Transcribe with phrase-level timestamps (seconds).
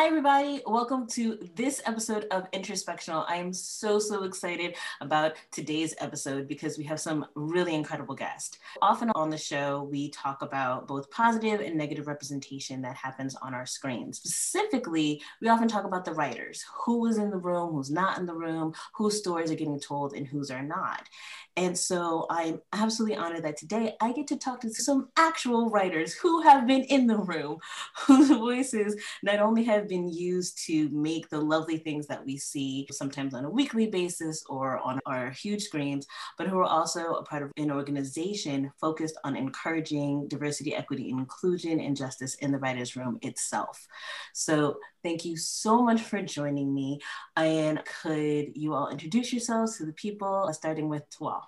[0.00, 0.62] Hi, everybody.
[0.66, 3.26] Welcome to this episode of Introspectional.
[3.28, 8.58] I am so, so excited about today's episode because we have some really incredible guests.
[8.80, 13.52] Often on the show, we talk about both positive and negative representation that happens on
[13.52, 14.14] our screen.
[14.14, 18.24] Specifically, we often talk about the writers who is in the room, who's not in
[18.24, 21.10] the room, whose stories are getting told, and whose are not.
[21.58, 26.14] And so I'm absolutely honored that today I get to talk to some actual writers
[26.14, 27.58] who have been in the room,
[28.06, 32.86] whose voices not only have been used to make the lovely things that we see
[32.90, 36.06] sometimes on a weekly basis or on our huge screens,
[36.38, 41.80] but who are also a part of an organization focused on encouraging diversity, equity, inclusion,
[41.80, 43.86] and justice in the writer's room itself.
[44.32, 47.00] So thank you so much for joining me.
[47.36, 51.42] And could you all introduce yourselves to the people, uh, starting with Tawal?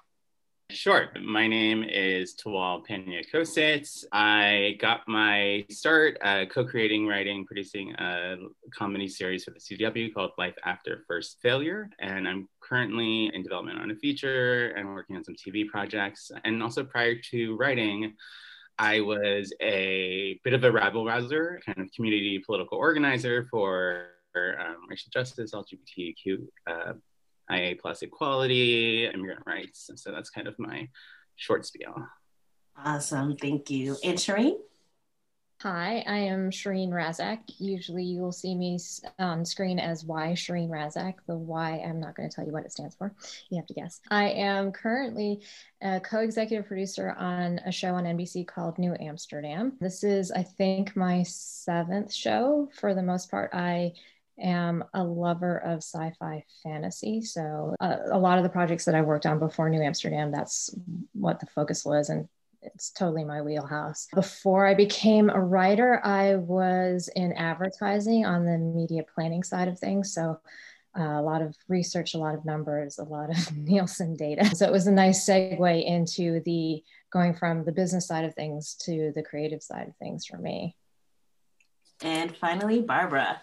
[0.75, 1.11] Sure.
[1.21, 4.05] My name is Tawal Pena Kositz.
[4.11, 8.37] I got my start uh, co creating, writing, producing a
[8.75, 11.91] comedy series for the CW called Life After First Failure.
[12.01, 16.31] And I'm currently in development on a feature and working on some TV projects.
[16.45, 18.15] And also, prior to writing,
[18.79, 24.77] I was a bit of a rabble rouser, kind of community political organizer for um,
[24.89, 26.93] racial justice, LGBTQ uh,
[27.53, 29.89] IA plus equality, immigrant rights.
[29.89, 30.89] And so that's kind of my
[31.37, 31.95] short spiel.
[32.77, 33.37] Awesome.
[33.37, 33.97] Thank you.
[34.03, 34.57] And Shireen?
[35.63, 37.39] Hi, I am Shireen Razack.
[37.59, 38.81] Usually you will see me
[39.21, 41.15] on screen as Y Shireen Razack.
[41.29, 43.15] The Y, I'm not going to tell you what it stands for.
[43.49, 44.01] You have to guess.
[44.11, 45.43] I am currently
[45.81, 49.75] a co executive producer on a show on NBC called New Amsterdam.
[49.81, 52.69] This is, I think, my seventh show.
[52.81, 53.93] For the most part, I
[54.41, 57.23] am a lover of sci-fi fantasy.
[57.23, 60.75] So uh, a lot of the projects that i worked on before new amsterdam that's
[61.13, 62.29] what the focus was and
[62.65, 64.07] it's totally my wheelhouse.
[64.15, 69.79] Before i became a writer i was in advertising on the media planning side of
[69.79, 70.15] things.
[70.15, 70.39] So
[70.99, 74.55] uh, a lot of research a lot of numbers a lot of nielsen data.
[74.55, 76.83] So it was a nice segue into the
[77.13, 80.77] going from the business side of things to the creative side of things for me.
[82.03, 83.41] And finally barbara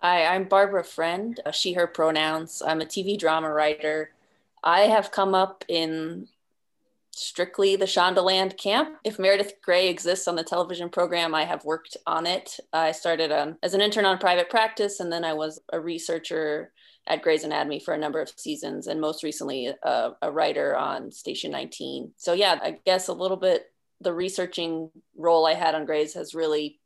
[0.00, 2.60] Hi, I'm Barbara Friend, she, her pronouns.
[2.64, 4.10] I'm a TV drama writer.
[4.62, 6.28] I have come up in
[7.12, 8.98] strictly the Shondaland camp.
[9.04, 12.60] If Meredith Grey exists on the television program, I have worked on it.
[12.74, 16.72] I started um, as an intern on private practice, and then I was a researcher
[17.06, 21.10] at Grey's Anatomy for a number of seasons, and most recently uh, a writer on
[21.10, 22.12] Station 19.
[22.18, 26.34] So, yeah, I guess a little bit the researching role I had on Grey's has
[26.34, 26.80] really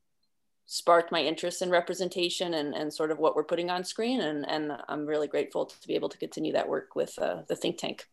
[0.72, 4.20] sparked my interest in representation and, and sort of what we're putting on screen.
[4.20, 7.56] And, and I'm really grateful to be able to continue that work with uh, the
[7.56, 8.06] think tank.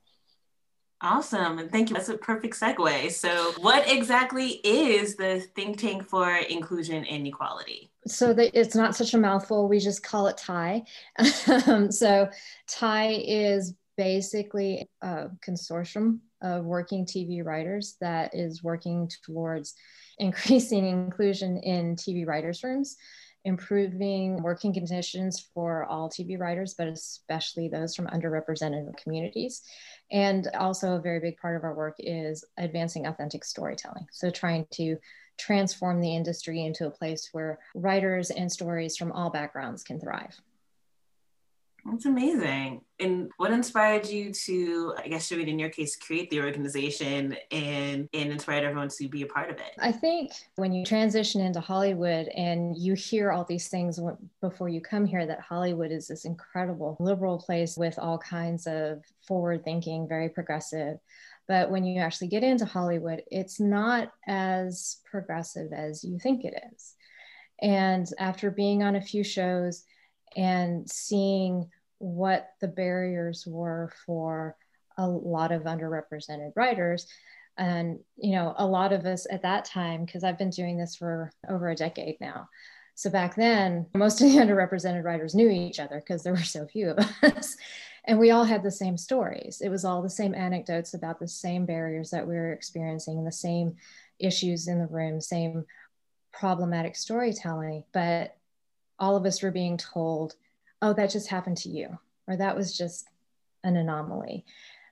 [0.99, 1.59] Awesome.
[1.59, 1.95] And thank you.
[1.95, 3.11] That's a perfect segue.
[3.11, 7.91] So, what exactly is the think tank for inclusion and equality?
[8.07, 9.67] So, the, it's not such a mouthful.
[9.67, 10.83] We just call it TIE.
[11.67, 12.27] um, so,
[12.65, 19.73] TIE is basically a consortium of working TV writers that is working towards
[20.19, 22.97] increasing inclusion in TV writers' rooms,
[23.45, 29.61] improving working conditions for all TV writers, but especially those from underrepresented communities.
[30.11, 34.07] And also, a very big part of our work is advancing authentic storytelling.
[34.11, 34.97] So, trying to
[35.37, 40.35] transform the industry into a place where writers and stories from all backgrounds can thrive.
[41.89, 42.81] That's amazing.
[42.99, 48.09] And what inspired you to, I guess, Shavit, in your case, create the organization and,
[48.13, 49.73] and inspired everyone to be a part of it?
[49.79, 53.99] I think when you transition into Hollywood and you hear all these things
[54.41, 59.03] before you come here, that Hollywood is this incredible liberal place with all kinds of
[59.25, 60.97] forward thinking, very progressive.
[61.47, 66.61] But when you actually get into Hollywood, it's not as progressive as you think it
[66.73, 66.95] is.
[67.61, 69.85] And after being on a few shows,
[70.35, 71.69] and seeing
[71.99, 74.55] what the barriers were for
[74.97, 77.07] a lot of underrepresented writers.
[77.57, 80.95] And you know a lot of us at that time because i've been doing this
[80.95, 82.49] for over a decade now.
[82.93, 86.67] So back then most of the underrepresented writers knew each other because there were so
[86.67, 87.57] few of us.
[88.07, 89.59] And we all had the same stories.
[89.59, 93.33] It was all the same anecdotes about the same barriers that we were experiencing the
[93.33, 93.75] same
[94.17, 95.65] issues in the room same
[96.31, 97.83] problematic storytelling.
[97.91, 98.37] But
[98.97, 100.35] all of us were being told
[100.81, 101.97] oh, that just happened to you,
[102.27, 103.09] or that was just
[103.63, 104.45] an anomaly.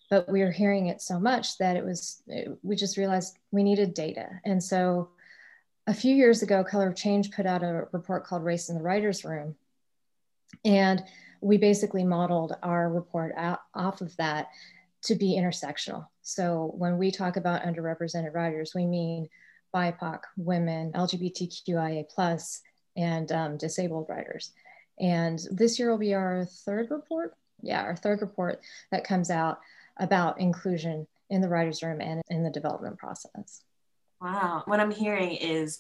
[0.09, 3.63] But we were hearing it so much that it was, it, we just realized we
[3.63, 4.29] needed data.
[4.45, 5.09] And so
[5.87, 8.83] a few years ago, Color of Change put out a report called Race in the
[8.83, 9.55] Writer's Room.
[10.63, 11.03] And
[11.41, 14.49] we basically modeled our report out, off of that
[15.03, 16.07] to be intersectional.
[16.21, 19.29] So when we talk about underrepresented writers, we mean
[19.73, 22.05] BIPOC, women, LGBTQIA
[22.97, 24.51] and um, disabled writers.
[25.00, 27.36] And this year will be our third report.
[27.62, 28.62] Yeah, our third report
[28.92, 29.59] that comes out
[29.97, 33.62] about inclusion in the writer's room and in the development process.
[34.21, 34.63] Wow.
[34.65, 35.80] What I'm hearing is,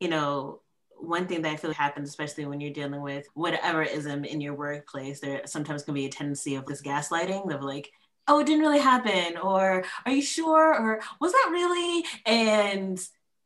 [0.00, 0.60] you know,
[0.98, 4.54] one thing that I feel happens, especially when you're dealing with whatever ism in your
[4.54, 7.90] workplace, there sometimes can be a tendency of this gaslighting of like,
[8.28, 12.04] oh, it didn't really happen, or are you sure, or was that really?
[12.24, 13.00] And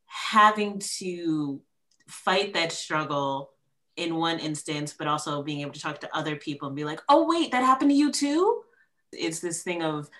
[0.04, 1.62] having to
[2.08, 3.52] fight that struggle
[3.96, 7.00] in one instance, but also being able to talk to other people and be like,
[7.08, 8.62] oh, wait, that happened to you too?
[9.12, 10.10] It's this thing of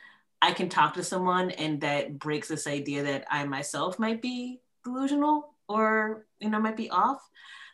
[0.40, 4.60] I can talk to someone and that breaks this idea that I myself might be
[4.84, 7.20] delusional or, you know, might be off.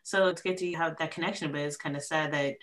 [0.02, 2.56] So it's good to have that connection, but it's kind of sad that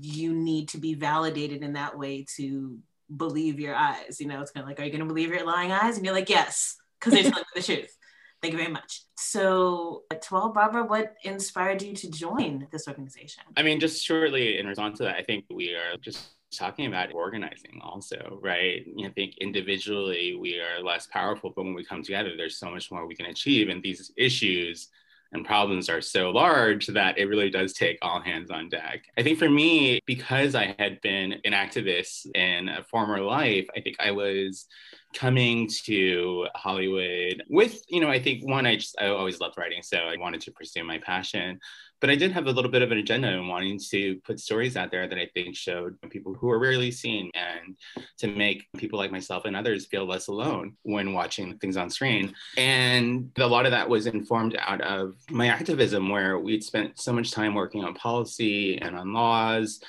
[0.00, 2.78] you need to be validated in that way to
[3.14, 4.20] believe your eyes.
[4.20, 5.96] You know, it's kind of like, are you going to believe your lying eyes?
[5.96, 7.97] And you're like, yes, because they're telling you the truth.
[8.40, 9.02] Thank you very much.
[9.16, 13.42] So, Tawal Barbara, what inspired you to join this organization?
[13.56, 17.12] I mean, just shortly in response to that, I think we are just talking about
[17.12, 22.30] organizing also right i think individually we are less powerful but when we come together
[22.38, 24.88] there's so much more we can achieve and these issues
[25.32, 29.04] and problems are so large that it really does take all hands on deck.
[29.16, 33.80] I think for me, because I had been an activist in a former life, I
[33.80, 34.66] think I was
[35.14, 39.82] coming to Hollywood with, you know, I think one, I just, I always loved writing,
[39.82, 41.58] so I wanted to pursue my passion.
[42.00, 44.76] But I did have a little bit of an agenda in wanting to put stories
[44.76, 47.76] out there that I think showed people who are rarely seen and
[48.18, 52.32] to make people like myself and others feel less alone when watching things on screen.
[52.56, 57.12] And a lot of that was informed out of my activism, where we'd spent so
[57.12, 59.80] much time working on policy and on laws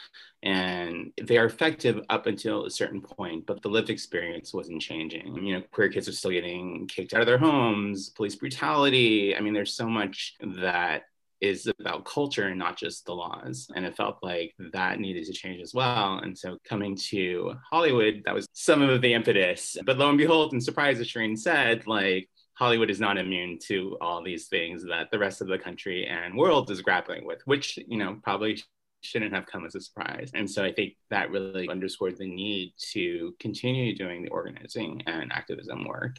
[0.43, 5.35] and they are effective up until a certain point but the lived experience wasn't changing
[5.45, 9.41] you know queer kids are still getting kicked out of their homes police brutality i
[9.41, 11.03] mean there's so much that
[11.41, 13.69] is about culture and not just the laws.
[13.75, 16.19] And it felt like that needed to change as well.
[16.19, 19.77] And so coming to Hollywood, that was some of the impetus.
[19.85, 23.97] But lo and behold, and surprise, as Shireen said, like Hollywood is not immune to
[24.01, 27.79] all these things that the rest of the country and world is grappling with, which,
[27.87, 28.61] you know, probably
[29.01, 30.31] shouldn't have come as a surprise.
[30.33, 35.31] And so I think that really underscored the need to continue doing the organizing and
[35.31, 36.17] activism work.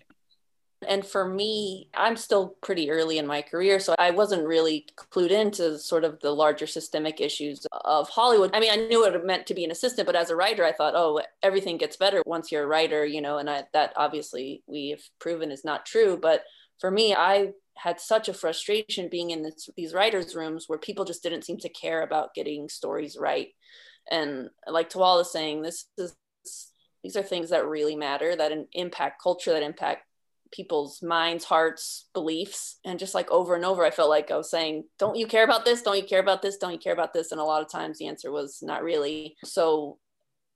[0.88, 5.30] And for me, I'm still pretty early in my career, so I wasn't really clued
[5.30, 8.50] into sort of the larger systemic issues of Hollywood.
[8.54, 10.64] I mean, I knew what it meant to be an assistant, but as a writer,
[10.64, 13.92] I thought, oh, everything gets better once you're a writer, you know, and I, that
[13.94, 16.18] obviously we've proven is not true.
[16.20, 16.44] But
[16.78, 21.04] for me, I had such a frustration being in this, these writers' rooms where people
[21.04, 23.48] just didn't seem to care about getting stories right.
[24.10, 26.14] And like Tawal is saying, this is
[27.02, 30.04] these are things that really matter, that impact culture, that impact
[30.52, 32.78] people's minds, hearts, beliefs.
[32.84, 35.44] And just like over and over, I felt like I was saying, Don't you care
[35.44, 35.82] about this?
[35.82, 36.58] Don't you care about this?
[36.58, 37.32] Don't you care about this?
[37.32, 39.36] And a lot of times the answer was not really.
[39.44, 39.98] So,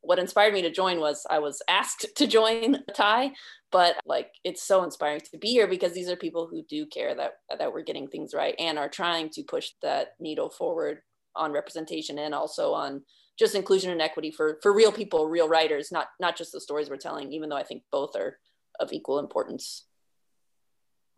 [0.05, 3.33] what inspired me to join was I was asked to join a TIE,
[3.73, 7.15] but like it's so inspiring to be here because these are people who do care
[7.15, 10.99] that that we're getting things right and are trying to push that needle forward
[11.37, 13.03] on representation and also on
[13.39, 16.89] just inclusion and equity for for real people, real writers, not not just the stories
[16.89, 18.39] we're telling, even though I think both are
[18.81, 19.87] of equal importance.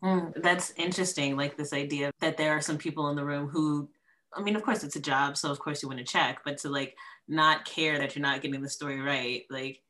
[0.03, 1.35] Mm, that's interesting.
[1.35, 3.89] Like this idea that there are some people in the room who,
[4.35, 6.57] I mean, of course it's a job, so of course you want to check, but
[6.59, 6.95] to like
[7.27, 9.43] not care that you're not getting the story right.
[9.49, 9.81] Like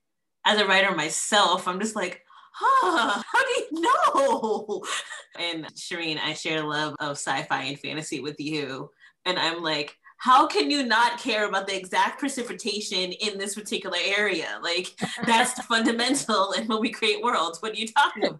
[0.45, 4.83] as a writer myself, I'm just like, huh, how do you know?
[5.39, 8.89] And Shireen, I share a love of sci-fi and fantasy with you.
[9.23, 13.99] And I'm like, how can you not care about the exact precipitation in this particular
[14.03, 14.59] area?
[14.63, 17.61] Like that's fundamental in when we create worlds.
[17.61, 18.39] What are you talking about?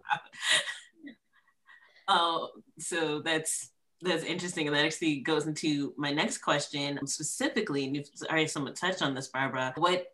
[2.10, 3.68] Oh, so that's
[4.00, 4.66] that's interesting.
[4.66, 7.84] And that actually goes into my next question specifically.
[7.84, 9.72] And you've already somewhat touched on this, Barbara.
[9.76, 10.12] What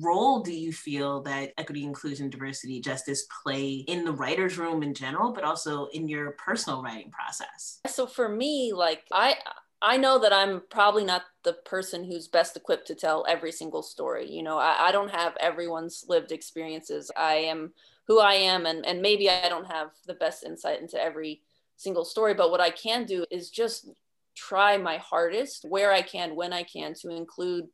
[0.00, 4.94] role do you feel that equity, inclusion, diversity, justice play in the writer's room in
[4.94, 7.80] general, but also in your personal writing process?
[7.86, 9.36] So for me, like I
[9.82, 13.82] I know that I'm probably not the person who's best equipped to tell every single
[13.82, 14.30] story.
[14.30, 17.10] You know, I, I don't have everyone's lived experiences.
[17.16, 17.72] I am
[18.06, 21.42] who I am, and, and maybe I don't have the best insight into every
[21.76, 22.34] single story.
[22.34, 23.88] But what I can do is just
[24.36, 27.66] try my hardest where I can, when I can, to include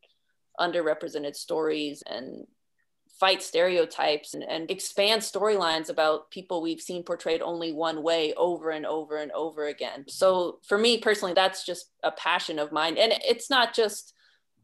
[0.58, 2.46] underrepresented stories and
[3.18, 8.70] fight stereotypes and, and expand storylines about people we've seen portrayed only one way over
[8.70, 10.04] and over and over again.
[10.08, 12.96] So for me personally, that's just a passion of mine.
[12.96, 14.14] And it's not just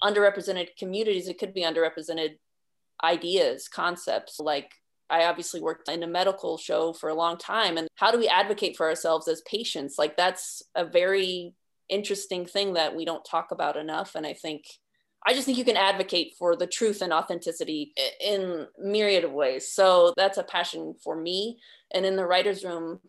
[0.03, 2.39] underrepresented communities, it could be underrepresented
[3.05, 4.41] ideas, concepts.
[4.41, 4.73] Like
[5.09, 7.77] I obviously worked in a medical show for a long time.
[7.77, 9.97] And how do we advocate for ourselves as patients?
[9.99, 11.55] Like that's a very
[11.89, 14.15] interesting thing that we don't talk about enough.
[14.15, 14.65] And I think
[15.27, 19.73] I just think you can advocate for the truth and authenticity in myriad of ways.
[19.73, 21.59] So that's a passion for me.
[21.93, 23.01] And in the writer's room,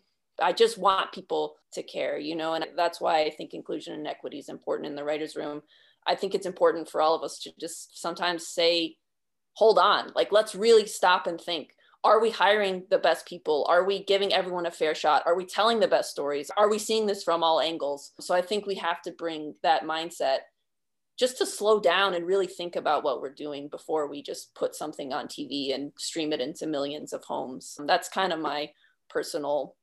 [0.41, 4.07] I just want people to care, you know, and that's why I think inclusion and
[4.07, 5.61] equity is important in the writer's room.
[6.07, 8.95] I think it's important for all of us to just sometimes say,
[9.53, 11.71] hold on, like let's really stop and think.
[12.03, 13.65] Are we hiring the best people?
[13.69, 15.23] Are we giving everyone a fair shot?
[15.25, 16.49] Are we telling the best stories?
[16.55, 18.13] Are we seeing this from all angles?
[18.19, 20.37] So I think we have to bring that mindset
[21.17, 24.75] just to slow down and really think about what we're doing before we just put
[24.75, 27.77] something on TV and stream it into millions of homes.
[27.85, 28.69] That's kind of my
[29.09, 29.75] personal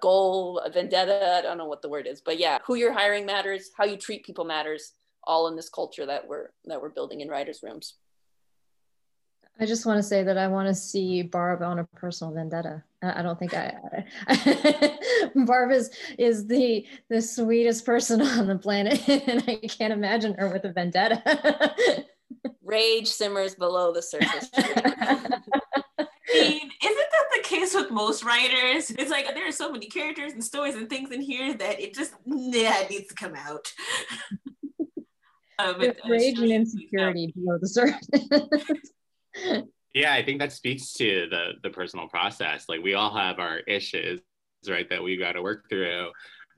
[0.00, 3.70] goal, vendetta, I don't know what the word is, but yeah, who you're hiring matters,
[3.76, 4.92] how you treat people matters,
[5.24, 7.94] all in this culture that we're that we're building in writers' rooms.
[9.60, 12.82] I just want to say that I want to see Barb on a personal vendetta.
[13.02, 13.74] I don't think I,
[14.26, 14.98] I
[15.44, 20.48] Barb is is the the sweetest person on the planet, and I can't imagine her
[20.48, 21.74] with a vendetta.
[22.64, 24.48] Rage simmers below the surface.
[24.54, 25.40] I
[26.32, 28.90] mean, isn't that the case with most writers?
[28.90, 31.94] It's like there are so many characters and stories and things in here that it
[31.94, 33.72] just yeah, it needs to come out.
[35.58, 38.92] um, rage and insecurity below the surface
[39.94, 42.68] yeah, I think that speaks to the the personal process.
[42.68, 44.20] Like we all have our issues,
[44.68, 46.10] right, that we got to work through.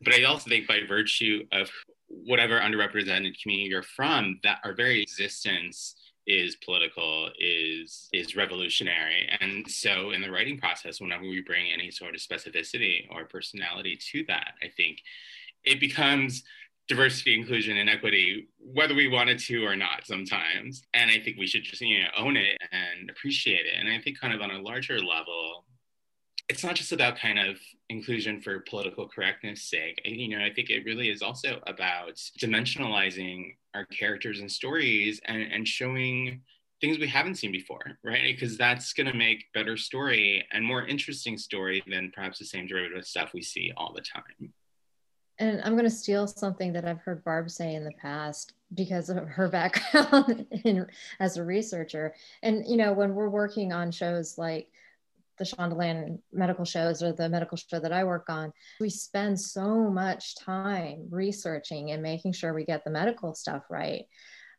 [0.02, 1.70] But I also think by virtue of
[2.08, 5.94] whatever underrepresented community you're from, that our very existence
[6.26, 9.28] is political, is is revolutionary.
[9.40, 13.98] And so in the writing process, whenever we bring any sort of specificity or personality
[14.12, 14.98] to that, I think
[15.64, 16.42] it becomes
[16.88, 20.82] diversity, inclusion, and equity, whether we wanted to or not sometimes.
[20.94, 23.74] And I think we should just, you know, own it and appreciate it.
[23.78, 25.64] And I think kind of on a larger level,
[26.48, 27.56] it's not just about kind of
[27.88, 30.00] inclusion for political correctness sake.
[30.04, 35.42] You know, I think it really is also about dimensionalizing our characters and stories and,
[35.42, 36.42] and showing
[36.80, 38.34] things we haven't seen before, right?
[38.34, 42.66] Because that's going to make better story and more interesting story than perhaps the same
[42.66, 44.52] derivative stuff we see all the time
[45.42, 49.08] and I'm going to steal something that I've heard Barb say in the past because
[49.08, 50.86] of her background in,
[51.18, 52.14] as a researcher.
[52.44, 54.68] And, you know, when we're working on shows like
[55.38, 59.90] the Shondaland medical shows or the medical show that I work on, we spend so
[59.90, 64.04] much time researching and making sure we get the medical stuff right.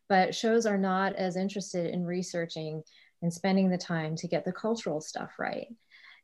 [0.10, 2.84] But shows are not as interested in researching
[3.22, 5.68] and spending the time to get the cultural stuff right.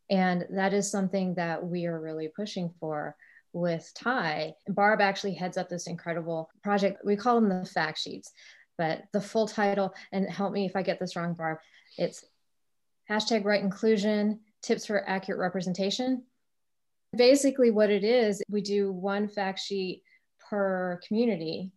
[0.10, 3.16] And that is something that we are really pushing for
[3.54, 4.54] with TIE.
[4.68, 7.02] Barb actually heads up this incredible project.
[7.04, 8.32] We call them the fact sheets,
[8.78, 11.58] but the full title, and help me if I get this wrong, Barb,
[11.98, 12.24] it's
[13.10, 16.24] hashtag right inclusion, tips for accurate representation.
[17.16, 20.04] Basically, what it is, we do one fact sheet
[20.50, 21.72] per community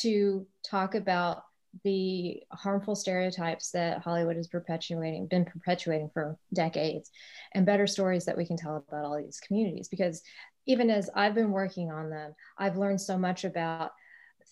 [0.00, 1.42] to talk about
[1.84, 7.10] the harmful stereotypes that Hollywood is perpetuating, been perpetuating for decades,
[7.52, 9.88] and better stories that we can tell about all these communities.
[9.88, 10.22] Because
[10.68, 13.90] even as I've been working on them, I've learned so much about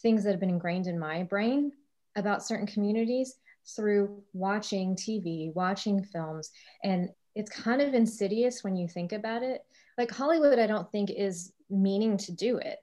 [0.02, 1.70] things that have been ingrained in my brain
[2.16, 3.37] about certain communities
[3.76, 6.50] through watching TV, watching films.
[6.82, 9.61] And it's kind of insidious when you think about it.
[9.99, 12.78] Like Hollywood, I don't think is meaning to do it.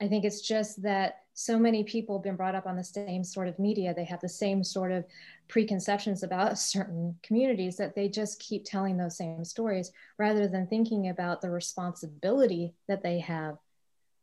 [0.00, 3.22] I think it's just that so many people have been brought up on the same
[3.22, 3.94] sort of media.
[3.94, 5.04] They have the same sort of
[5.46, 11.10] preconceptions about certain communities that they just keep telling those same stories rather than thinking
[11.10, 13.56] about the responsibility that they have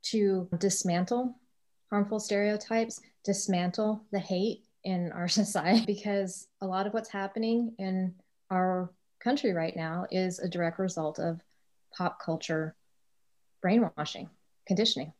[0.07, 1.39] to dismantle
[1.89, 8.13] harmful stereotypes, dismantle the hate in our society, because a lot of what's happening in
[8.51, 8.91] our
[9.21, 11.39] country right now is a direct result of
[11.97, 12.75] pop culture
[13.61, 14.29] brainwashing,
[14.67, 15.13] conditioning.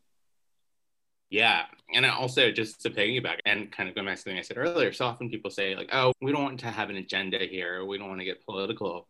[1.30, 1.64] Yeah.
[1.94, 4.94] And also just to piggyback and kind of go back to something I said earlier,
[4.94, 7.98] so often people say, like, oh, we don't want to have an agenda here, we
[7.98, 9.08] don't want to get political.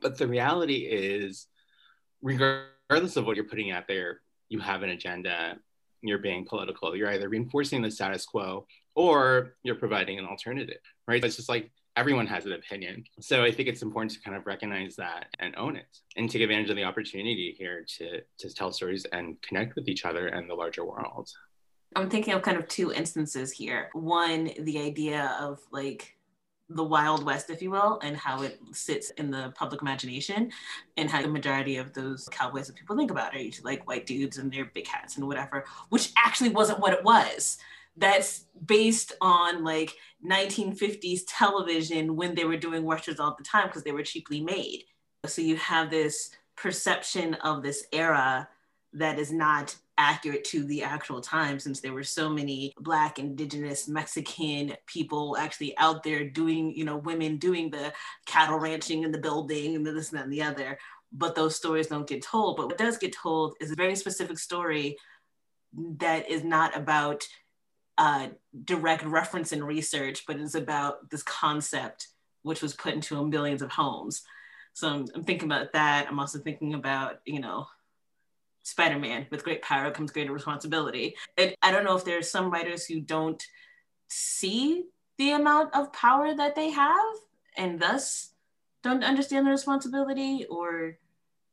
[0.00, 1.46] But the reality is,
[2.22, 5.56] regardless of what you're putting out there, you have an agenda,
[6.02, 6.94] you're being political.
[6.94, 11.24] You're either reinforcing the status quo or you're providing an alternative, right?
[11.24, 13.04] It's just like everyone has an opinion.
[13.20, 15.86] So I think it's important to kind of recognize that and own it
[16.16, 20.04] and take advantage of the opportunity here to, to tell stories and connect with each
[20.04, 21.30] other and the larger world.
[21.96, 23.90] I'm thinking of kind of two instances here.
[23.92, 26.16] One, the idea of like
[26.68, 30.50] the Wild West, if you will, and how it sits in the public imagination,
[30.96, 34.06] and how the majority of those cowboys that people think about are usually like white
[34.06, 37.58] dudes and their big hats and whatever, which actually wasn't what it was
[37.96, 39.92] that's based on like
[40.28, 44.84] 1950s television when they were doing westerns all the time because they were cheaply made.
[45.26, 48.48] So you have this perception of this era
[48.92, 53.86] that is not accurate to the actual time since there were so many black indigenous
[53.86, 57.92] mexican people actually out there doing you know women doing the
[58.26, 60.76] cattle ranching and the building and this and that and the other
[61.12, 64.36] but those stories don't get told but what does get told is a very specific
[64.36, 64.96] story
[65.98, 67.24] that is not about
[67.96, 68.28] uh,
[68.64, 72.08] direct reference and research but it's about this concept
[72.44, 74.22] which was put into millions of homes.
[74.74, 76.06] So I'm, I'm thinking about that.
[76.08, 77.66] I'm also thinking about you know
[78.62, 81.16] Spider-Man, with great power comes greater responsibility.
[81.36, 83.42] And I don't know if there's some writers who don't
[84.08, 84.84] see
[85.18, 87.14] the amount of power that they have
[87.58, 88.32] and thus
[88.82, 90.96] don't understand the responsibility or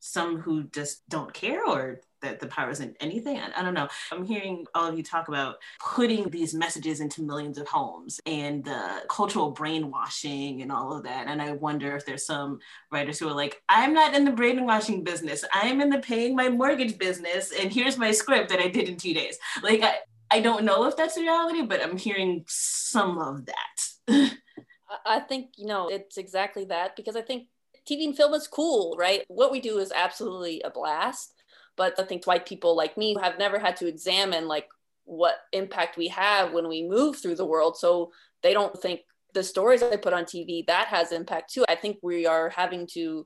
[0.01, 3.39] some who just don't care or that the power isn't anything.
[3.39, 3.87] I, don't know.
[4.11, 8.63] I'm hearing all of you talk about putting these messages into millions of homes and
[8.63, 11.27] the cultural brainwashing and all of that.
[11.27, 12.59] And I wonder if there's some
[12.91, 15.45] writers who are like, I'm not in the brainwashing business.
[15.53, 17.51] I'm in the paying my mortgage business.
[17.59, 19.37] And here's my script that I did in two days.
[19.63, 19.95] Like, I,
[20.31, 24.31] I don't know if that's reality, but I'm hearing some of that.
[25.05, 27.47] I think, you know, it's exactly that because I think
[27.91, 29.23] TV and film is cool, right?
[29.27, 31.33] What we do is absolutely a blast
[31.77, 34.67] but I think white people like me have never had to examine like
[35.05, 37.77] what impact we have when we move through the world.
[37.77, 38.11] So
[38.43, 39.01] they don't think
[39.33, 41.65] the stories I put on TV that has impact too.
[41.67, 43.25] I think we are having to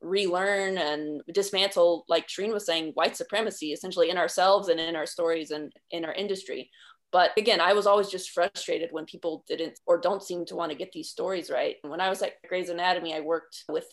[0.00, 5.06] relearn and dismantle, like Shireen was saying, white supremacy essentially in ourselves and in our
[5.06, 6.70] stories and in our industry.
[7.14, 10.72] But again, I was always just frustrated when people didn't or don't seem to want
[10.72, 11.76] to get these stories right.
[11.82, 13.86] When I was at Grey's Anatomy, I worked with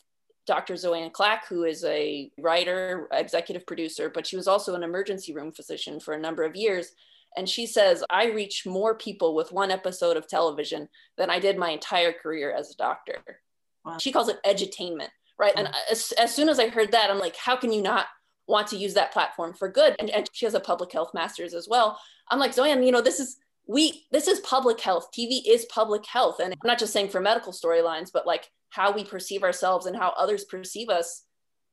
[0.48, 0.74] Dr.
[0.74, 5.52] Zoanne Clack, who is a writer, executive producer, but she was also an emergency room
[5.52, 6.94] physician for a number of years.
[7.38, 11.60] And she says, I reach more people with one episode of television than I did
[11.60, 13.22] my entire career as a doctor.
[13.86, 14.00] Wow.
[14.00, 15.54] She calls it edutainment, right?
[15.56, 18.08] And as, as soon as I heard that, I'm like, how can you not
[18.52, 19.96] want to use that platform for good?
[20.00, 22.00] And, and she has a public health master's as well.
[22.30, 23.38] I'm like, Zoanne, you know, this is
[23.68, 25.10] we this is public health.
[25.12, 26.40] Tv is public health.
[26.40, 29.96] And i'm not just saying for medical storylines but like how we perceive ourselves and
[29.96, 31.24] how others perceive us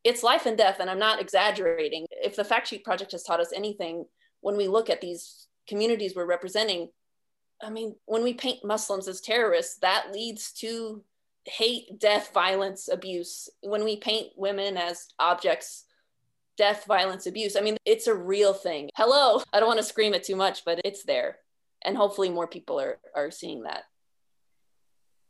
[0.04, 0.78] it's life and death.
[0.80, 2.06] And i'm not exaggerating.
[2.10, 4.04] If the fact sheet project has taught us anything
[4.40, 6.88] when we look at these communities we're representing
[7.62, 11.02] i mean when we paint muslims as terrorists that leads to
[11.48, 13.48] hate death violence abuse.
[13.62, 15.84] When we paint women as objects
[16.58, 20.12] death violence abuse i mean it's a real thing hello i don't want to scream
[20.12, 21.38] it too much but it's there
[21.84, 23.84] and hopefully more people are are seeing that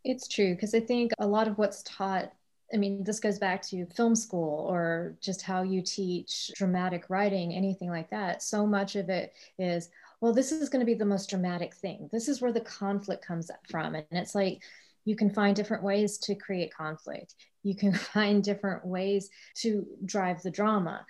[0.05, 2.33] it's true because i think a lot of what's taught
[2.73, 7.55] I mean, this goes back to film school or just how you teach dramatic writing,
[7.55, 8.43] anything like that.
[8.43, 9.89] So much of it is,
[10.21, 12.11] well, this is going to be the most dramatic thing.
[12.13, 13.95] This is where the conflict comes from.
[13.95, 14.63] And it's like,
[15.07, 17.35] you can find different ways to create conflict.
[17.69, 21.05] You can find different ways to drive the drama.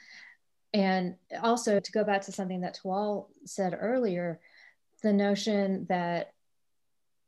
[0.74, 4.40] And also, to go back to something that Tawal said earlier,
[5.02, 6.32] the notion that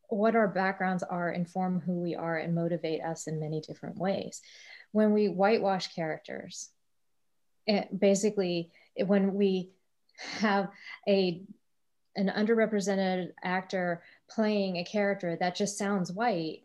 [0.09, 4.43] what our backgrounds are inform who we are and motivate us in many different ways.
[4.93, 6.71] When we whitewash characters,
[7.67, 9.71] it basically when we
[10.41, 10.69] have
[11.09, 11.43] a
[12.17, 16.65] an underrepresented actor playing a character that just sounds white,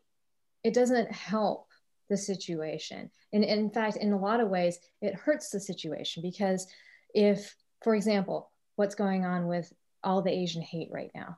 [0.63, 1.64] it doesn't help
[2.09, 3.09] the situation.
[3.33, 6.67] And in fact, in a lot of ways, it hurts the situation because
[7.13, 9.71] if, for example, what's going on with
[10.03, 11.37] all the Asian hate right now.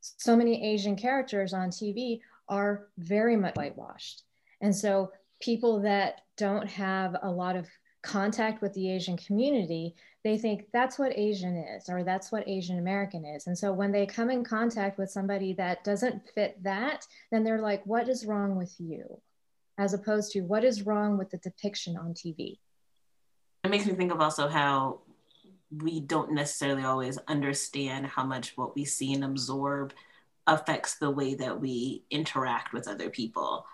[0.00, 4.22] So many Asian characters on TV are very much whitewashed.
[4.60, 7.66] And so people that don't have a lot of
[8.02, 12.78] contact with the Asian community, they think that's what Asian is or that's what Asian
[12.78, 13.48] American is.
[13.48, 17.60] And so when they come in contact with somebody that doesn't fit that, then they're
[17.60, 19.20] like, what is wrong with you?
[19.78, 22.58] As opposed to what is wrong with the depiction on TV.
[23.64, 25.00] It makes me think of also how
[25.70, 29.92] we don't necessarily always understand how much what we see and absorb
[30.46, 33.66] affects the way that we interact with other people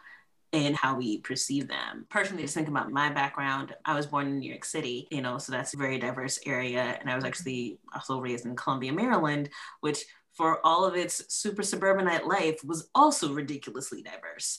[0.54, 2.06] and how we perceive them.
[2.10, 3.74] Personally, just think about my background.
[3.84, 6.98] I was born in New York City, you know, so that's a very diverse area.
[7.00, 9.48] And I was actually also raised in Columbia, Maryland,
[9.80, 14.58] which for all of its super suburbanite life was also ridiculously diverse.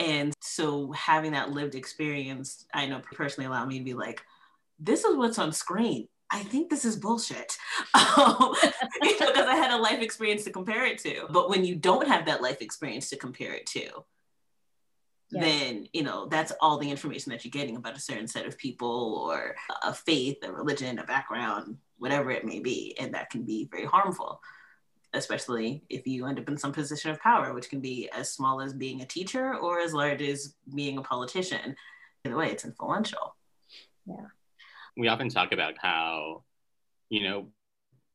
[0.00, 4.22] And so having that lived experience, I know personally allowed me to be like,
[4.78, 6.08] this is what's on screen.
[6.32, 7.56] I think this is bullshit.
[7.94, 8.54] Um,
[9.02, 11.26] because I had a life experience to compare it to.
[11.30, 13.80] But when you don't have that life experience to compare it to,
[15.30, 15.44] yes.
[15.44, 18.56] then you know that's all the information that you're getting about a certain set of
[18.56, 23.42] people or a faith, a religion, a background, whatever it may be, and that can
[23.42, 24.40] be very harmful.
[25.12, 28.60] Especially if you end up in some position of power, which can be as small
[28.60, 31.74] as being a teacher or as large as being a politician.
[32.24, 33.34] Either way, it's influential.
[34.06, 34.26] Yeah
[34.96, 36.42] we often talk about how
[37.10, 37.48] you know,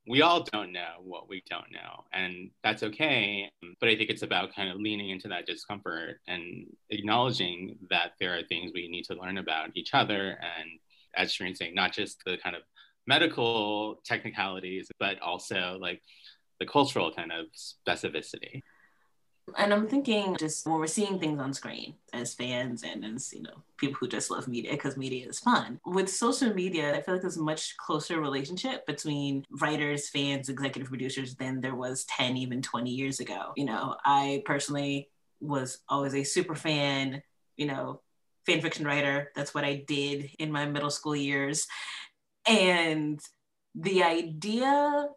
[0.08, 3.52] we all don't know what we don't know, and that's okay.
[3.80, 8.38] But I think it's about kind of leaning into that discomfort and acknowledging that there
[8.38, 10.38] are things we need to learn about each other.
[10.40, 10.80] And
[11.16, 12.62] as Shireen saying, not just the kind of
[13.08, 16.02] medical technicalities, but also like
[16.60, 18.62] the cultural kind of specificity.
[19.58, 23.44] And I'm thinking just when we're seeing things on screen as fans and as, you
[23.44, 25.80] know, people who just love media because media is fun.
[25.86, 30.90] With social media, I feel like there's a much closer relationship between writers, fans, executive
[30.90, 33.52] producers than there was 10, even 20 years ago.
[33.56, 37.22] You know, I personally was always a super fan,
[37.56, 38.02] you know,
[38.48, 39.32] fan fiction writer.
[39.36, 41.68] That's what I did in my middle school years.
[42.48, 43.20] And
[43.76, 45.08] the idea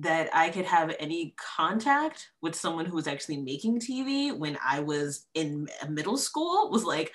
[0.00, 4.80] that I could have any contact with someone who was actually making TV when I
[4.80, 7.12] was in uh, middle school was like,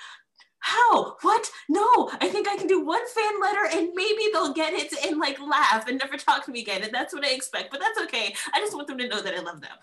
[0.59, 1.15] how?
[1.21, 1.49] What?
[1.67, 5.19] No, I think I can do one fan letter and maybe they'll get it and
[5.19, 6.83] like laugh and never talk to me again.
[6.83, 8.35] And that's what I expect, but that's okay.
[8.53, 9.77] I just want them to know that I love them,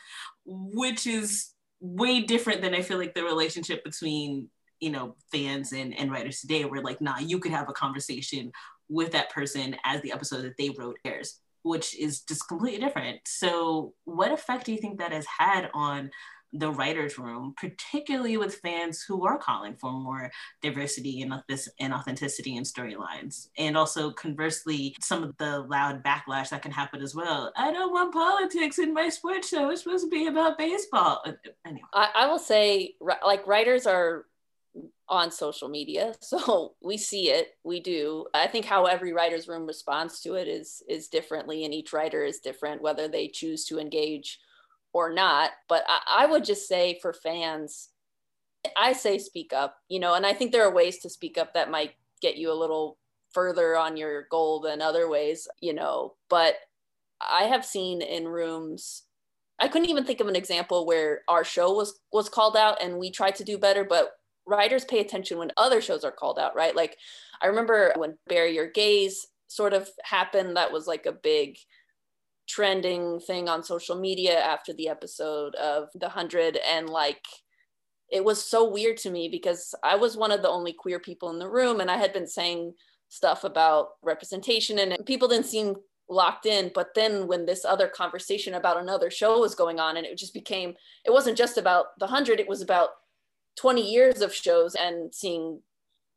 [0.45, 5.99] which is way different than I feel like the relationship between, you know, fans and,
[5.99, 8.53] and writers today, where like, nah, you could have a conversation
[8.89, 13.21] with that person as the episode that they wrote airs which is just completely different.
[13.27, 16.11] So, what effect do you think that has had on
[16.53, 20.31] the writers' room, particularly with fans who are calling for more
[20.63, 26.51] diversity and this and authenticity in storylines, and also conversely, some of the loud backlash
[26.51, 27.53] that can happen as well.
[27.57, 29.71] I don't want politics in my sports show.
[29.71, 31.21] It's supposed to be about baseball.
[31.27, 31.33] Uh,
[31.67, 34.27] anyway, I, I will say, like writers are
[35.09, 38.27] on social media so we see it we do.
[38.35, 42.25] I think how every writer's room responds to it is is differently and each writer
[42.25, 44.39] is different whether they choose to engage
[44.93, 47.91] or not but I, I, would just say for fans
[48.77, 51.53] i say speak up you know and i think there are ways to speak up
[51.53, 51.93] that might
[52.23, 52.97] get you a little
[53.35, 56.55] further on your goal than other ways you know but
[57.21, 59.03] i have seen in rooms
[59.59, 62.99] I couldn't even think of an example where our show was was called out and
[62.99, 64.11] we tried to do better, but
[64.47, 66.75] writers pay attention when other shows are called out, right?
[66.75, 66.97] Like
[67.41, 71.57] I remember when Bury Your Gays sort of happened, that was like a big
[72.49, 76.57] trending thing on social media after the episode of The Hundred.
[76.57, 77.25] And like
[78.11, 81.31] it was so weird to me because I was one of the only queer people
[81.31, 82.75] in the room and I had been saying
[83.09, 85.77] stuff about representation and people didn't seem
[86.09, 90.07] locked in but then when this other conversation about another show was going on and
[90.07, 90.73] it just became
[91.05, 92.91] it wasn't just about the 100 it was about
[93.57, 95.61] 20 years of shows and seeing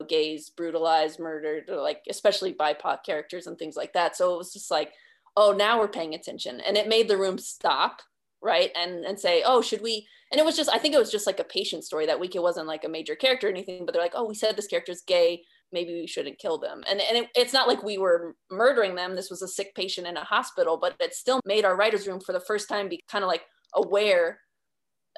[0.07, 4.15] gays brutalized, murdered, or like especially BIPOC characters and things like that.
[4.15, 4.93] So it was just like,
[5.35, 6.61] oh, now we're paying attention.
[6.61, 8.01] And it made the room stop,
[8.41, 8.71] right?
[8.75, 10.07] And and say, oh, should we?
[10.31, 12.35] And it was just, I think it was just like a patient story that week.
[12.35, 14.67] It wasn't like a major character or anything, but they're like, oh, we said this
[14.67, 15.43] character's gay.
[15.71, 16.83] Maybe we shouldn't kill them.
[16.87, 19.15] And, and it, it's not like we were murdering them.
[19.15, 22.19] This was a sick patient in a hospital, but it still made our writer's room
[22.19, 24.39] for the first time be kind of like aware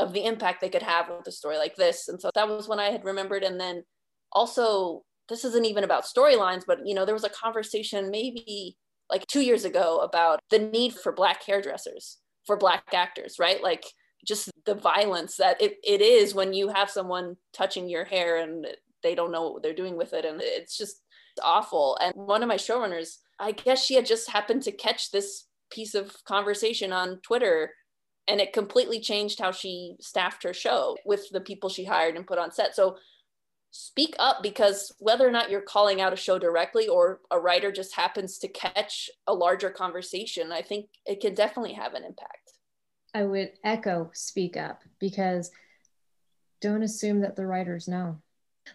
[0.02, 2.08] of the impact they could have with a story like this.
[2.08, 3.44] And so that was when I had remembered.
[3.44, 3.84] And then
[4.32, 8.78] also, this isn't even about storylines, but you know, there was a conversation maybe
[9.10, 13.62] like two years ago about the need for black hairdressers for black actors, right?
[13.62, 13.86] Like
[14.26, 18.66] just the violence that it, it is when you have someone touching your hair and
[19.04, 20.26] they don't know what they're doing with it.
[20.26, 21.02] And it's just
[21.44, 21.98] awful.
[22.02, 25.96] And one of my showrunners, I guess she had just happened to catch this piece
[25.96, 27.72] of conversation on Twitter
[28.28, 32.28] and it completely changed how she staffed her show with the people she hired and
[32.28, 32.76] put on set.
[32.76, 32.98] So
[33.72, 37.72] speak up because whether or not you're calling out a show directly or a writer
[37.72, 42.52] just happens to catch a larger conversation i think it can definitely have an impact.
[43.14, 45.52] I would echo speak up because
[46.62, 48.22] don't assume that the writers know.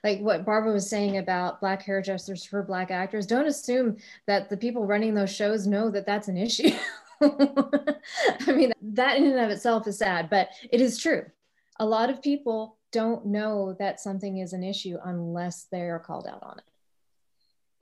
[0.03, 4.57] Like what Barbara was saying about black hairdressers for black actors, don't assume that the
[4.57, 6.71] people running those shows know that that's an issue.
[7.23, 11.25] I mean, that in and of itself is sad, but it is true.
[11.79, 16.43] A lot of people don't know that something is an issue unless they're called out
[16.43, 16.65] on it.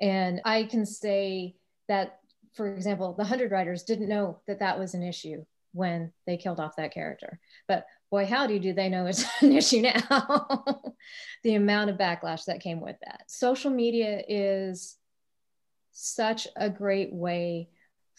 [0.00, 1.56] And I can say
[1.88, 2.18] that,
[2.54, 6.60] for example, the 100 Writers didn't know that that was an issue when they killed
[6.60, 7.38] off that character.
[7.68, 10.64] But boy, howdy, do they know it's an issue now?
[11.42, 13.24] the amount of backlash that came with that.
[13.28, 14.96] Social media is
[15.92, 17.68] such a great way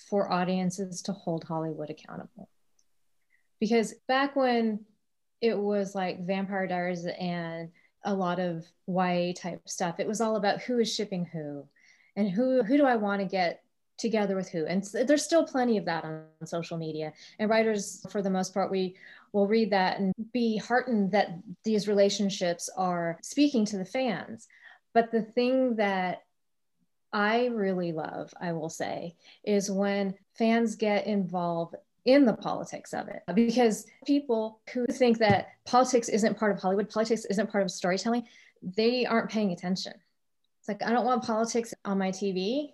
[0.09, 2.49] for audiences to hold Hollywood accountable.
[3.59, 4.81] Because back when
[5.41, 7.69] it was like Vampire Diaries and
[8.03, 11.65] a lot of YA type stuff, it was all about who is shipping who
[12.15, 13.61] and who who do I want to get
[13.97, 14.65] together with who.
[14.65, 17.13] And there's still plenty of that on social media.
[17.39, 18.95] And writers, for the most part, we
[19.31, 24.47] will read that and be heartened that these relationships are speaking to the fans.
[24.93, 26.23] But the thing that
[27.15, 33.07] I really love, I will say, is when fans get involved in the politics of
[33.07, 33.23] it.
[33.33, 38.27] Because people who think that politics isn't part of Hollywood, politics isn't part of storytelling,
[38.61, 39.93] they aren't paying attention.
[40.59, 42.73] It's like, I don't want politics on my TV.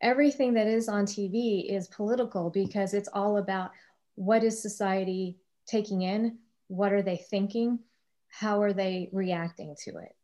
[0.00, 3.72] Everything that is on TV is political because it's all about
[4.14, 6.38] what is society taking in?
[6.68, 7.80] What are they thinking?
[8.28, 10.14] How are they reacting to it?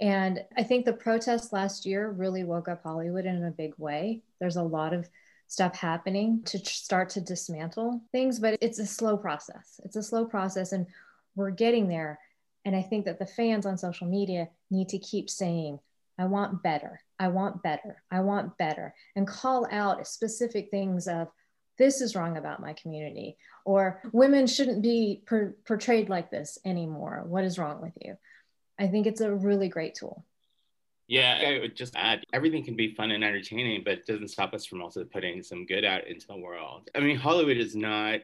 [0.00, 4.22] And I think the protests last year really woke up Hollywood in a big way.
[4.40, 5.08] There's a lot of
[5.46, 9.80] stuff happening to start to dismantle things, but it's a slow process.
[9.84, 10.86] It's a slow process, and
[11.36, 12.18] we're getting there.
[12.64, 15.78] And I think that the fans on social media need to keep saying,
[16.18, 17.00] I want better.
[17.18, 18.02] I want better.
[18.10, 18.94] I want better.
[19.16, 21.28] And call out specific things of,
[21.76, 27.24] this is wrong about my community, or women shouldn't be per- portrayed like this anymore.
[27.26, 28.16] What is wrong with you?
[28.78, 30.24] I think it's a really great tool.
[31.06, 34.54] Yeah, I would just add everything can be fun and entertaining, but it doesn't stop
[34.54, 36.88] us from also putting some good out into the world.
[36.94, 38.20] I mean, Hollywood is not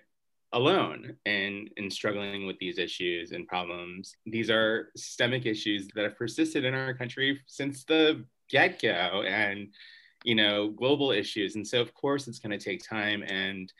[0.52, 4.16] alone in in struggling with these issues and problems.
[4.26, 9.68] These are systemic issues that have persisted in our country since the get-go and
[10.24, 11.56] you know, global issues.
[11.56, 13.72] And so of course it's going to take time and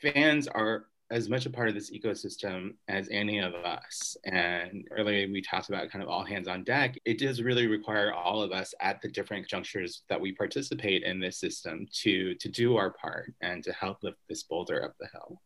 [0.00, 4.16] fans are as much a part of this ecosystem as any of us.
[4.24, 6.98] And earlier we talked about kind of all hands on deck.
[7.04, 11.20] It does really require all of us at the different junctures that we participate in
[11.20, 15.08] this system to to do our part and to help lift this boulder up the
[15.12, 15.40] hill.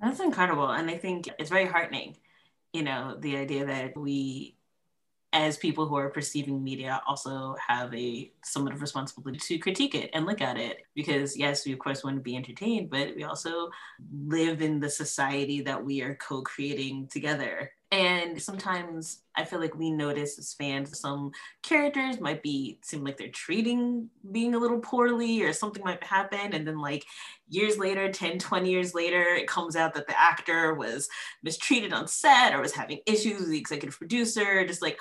[0.00, 0.70] That's incredible.
[0.70, 2.16] And I think it's very heartening,
[2.72, 4.56] you know, the idea that we
[5.32, 10.10] as people who are perceiving media also have a somewhat of responsibility to critique it
[10.12, 10.82] and look at it.
[10.94, 13.70] Because yes we of course want to be entertained but we also
[14.26, 19.90] live in the society that we are co-creating together and sometimes i feel like we
[19.90, 21.30] notice as fans some
[21.62, 26.52] characters might be seem like they're treating being a little poorly or something might happen.
[26.52, 27.04] And then like
[27.48, 31.08] years later 10 20 years later it comes out that the actor was
[31.42, 34.98] mistreated on set or was having issues with the executive producer just like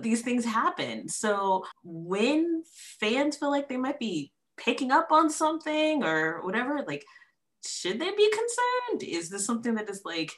[0.00, 1.08] these things happen.
[1.08, 2.64] So when
[2.98, 7.04] fans feel like they might be picking up on something or whatever like
[7.66, 9.02] should they be concerned?
[9.02, 10.32] Is this something that is like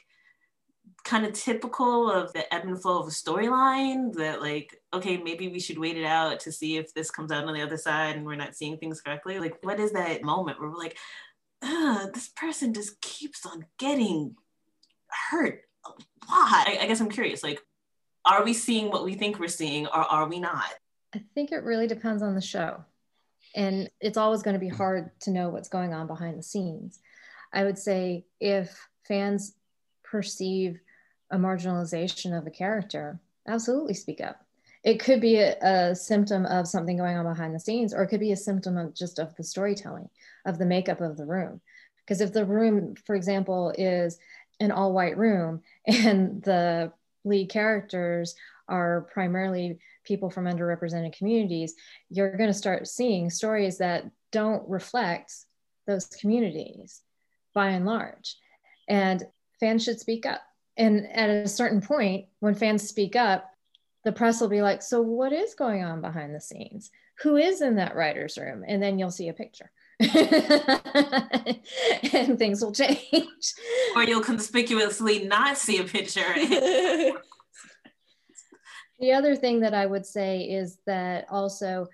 [1.07, 5.47] kind of typical of the ebb and flow of a storyline that like okay maybe
[5.47, 8.15] we should wait it out to see if this comes out on the other side
[8.15, 9.39] and we're not seeing things correctly?
[9.39, 10.97] Like what is that moment where we're like
[11.61, 14.35] this person just keeps on getting
[15.31, 16.67] hurt a lot.
[16.67, 17.63] I, I guess i'm curious like
[18.27, 20.65] are we seeing what we think we're seeing or are we not?
[21.15, 22.83] I think it really depends on the show.
[23.55, 24.75] And it's always going to be mm-hmm.
[24.75, 26.99] hard to know what's going on behind the scenes.
[27.53, 29.55] I would say if fans
[30.03, 30.79] perceive
[31.31, 34.41] a marginalization of a character, absolutely speak up.
[34.83, 38.07] It could be a, a, symptom of something going on behind the scenes, or it
[38.07, 40.09] could be a symptom of just of the storytelling,
[40.45, 41.59] of the makeup of the room.
[41.99, 44.17] Because if the room, for example, is
[44.59, 46.93] an all white room and the
[47.25, 48.35] lead characters
[48.69, 51.75] are primarily people from underrepresented communities,
[52.09, 55.33] you're going to start seeing stories that don't reflect
[55.85, 57.01] those communities
[57.53, 58.37] by and large.
[58.87, 59.23] And
[59.59, 60.41] fans should speak up
[60.77, 63.51] and at a certain point, when fans speak up,
[64.03, 66.91] the press will be like, So, what is going on behind the scenes?
[67.23, 68.63] Who is in that writer's room?
[68.65, 69.71] And then you'll see a picture.
[72.13, 73.53] and things will change.
[73.95, 76.21] Or you'll conspicuously not see a picture.
[78.99, 81.87] the other thing that I would say is that also,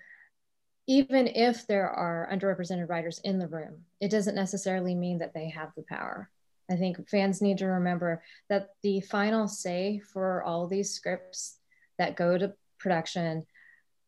[0.86, 5.48] even if there are underrepresented writers in the room, it doesn't necessarily mean that they
[5.48, 6.28] have the power.
[6.70, 11.58] I think fans need to remember that the final say for all these scripts
[11.98, 13.44] that go to production,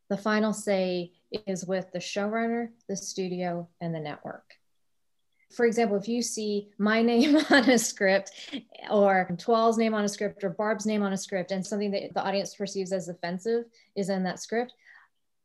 [0.09, 1.11] the final say
[1.45, 4.53] is with the showrunner, the studio, and the network.
[5.53, 8.31] For example, if you see my name on a script
[8.89, 12.13] or Tawal's name on a script or Barb's name on a script and something that
[12.13, 13.65] the audience perceives as offensive
[13.95, 14.73] is in that script,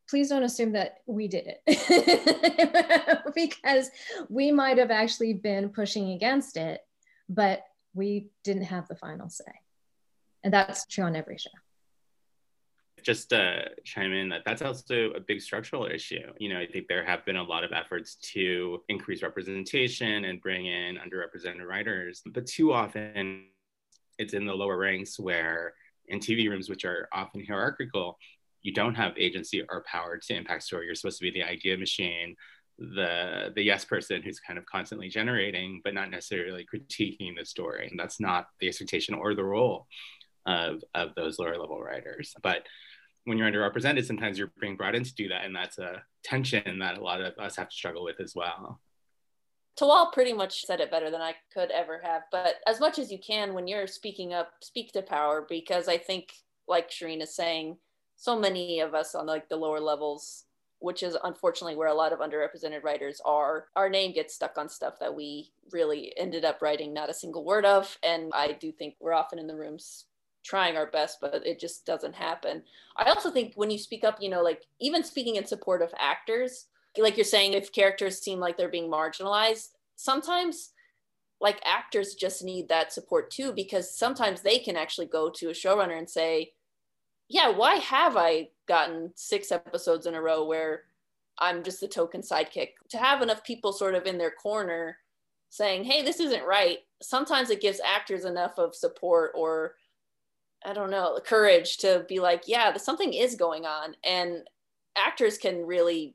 [0.09, 3.91] please don't assume that we did it because
[4.29, 6.81] we might have actually been pushing against it
[7.35, 7.65] but
[7.95, 9.53] we didn't have the final say.
[10.45, 11.51] And that's true on every show.
[13.03, 16.33] Just to chime in that that's also a big structural issue.
[16.39, 20.41] You know, I think there have been a lot of efforts to increase representation and
[20.41, 23.47] bring in underrepresented writers, but too often
[24.19, 25.75] it's in the lower ranks where
[26.09, 28.19] in TV rooms, which are often hierarchical,
[28.63, 30.87] you don't have agency or power to impact story.
[30.87, 32.37] You're supposed to be the idea machine
[32.95, 37.89] the the yes person who's kind of constantly generating but not necessarily critiquing the story
[37.89, 39.87] and that's not the expectation or the role
[40.47, 42.67] of of those lower level writers but
[43.25, 45.45] when you're underrepresented, sometimes you're being brought in to do that.
[45.45, 48.81] And that's a tension that a lot of us have to struggle with as well.
[49.79, 52.23] Tawal pretty much said it better than I could ever have.
[52.31, 55.99] But as much as you can, when you're speaking up, speak to power, because I
[55.99, 56.33] think,
[56.69, 57.79] like Shireen is saying,
[58.17, 60.45] so many of us on like the lower levels,
[60.83, 64.69] which is unfortunately where a lot of underrepresented writers are, our name gets stuck on
[64.69, 67.97] stuff that we really ended up writing not a single word of.
[68.03, 70.07] And I do think we're often in the rooms
[70.45, 72.63] trying our best, but it just doesn't happen.
[72.97, 75.95] I also think when you speak up, you know, like even speaking in support of
[75.99, 76.67] actors,
[76.99, 80.71] like you're saying, if characters seem like they're being marginalized, sometimes
[81.41, 85.53] like actors just need that support too, because sometimes they can actually go to a
[85.53, 86.53] showrunner and say,
[87.33, 90.83] yeah, why have I gotten six episodes in a row where
[91.39, 92.73] I'm just the token sidekick?
[92.91, 94.99] To have enough people sort of in their corner
[95.49, 99.77] saying, hey, this isn't right, sometimes it gives actors enough of support or
[100.65, 103.97] I don't know, courage to be like, yeah, something is going on.
[104.05, 104.43] And
[104.95, 106.15] actors can really,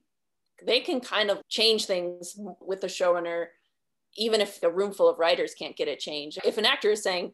[0.63, 3.47] they can kind of change things with the showrunner,
[4.15, 6.37] even if a room full of writers can't get it changed.
[6.45, 7.33] If an actor is saying,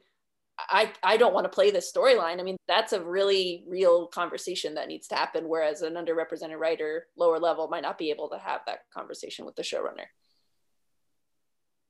[0.58, 2.40] I, I don't want to play this storyline.
[2.40, 5.48] I mean, that's a really real conversation that needs to happen.
[5.48, 9.56] Whereas an underrepresented writer, lower level, might not be able to have that conversation with
[9.56, 10.06] the showrunner.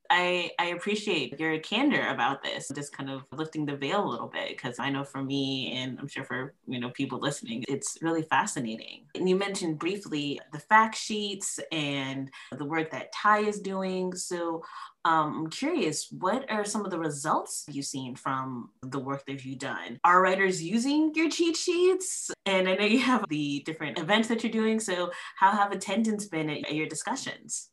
[0.10, 4.28] I, I appreciate your candor about this, just kind of lifting the veil a little
[4.28, 7.98] bit, because I know for me, and I'm sure for you know people listening, it's
[8.02, 9.06] really fascinating.
[9.16, 14.14] And you mentioned briefly the fact sheets and the work that TIE is doing.
[14.14, 14.62] So
[15.06, 19.44] um, I'm curious, what are some of the results you've seen from the work that
[19.44, 20.00] you've done?
[20.04, 22.32] Are writers using your cheat sheets?
[22.46, 24.80] And I know you have the different events that you're doing.
[24.80, 27.70] So how have attendance been at your discussions?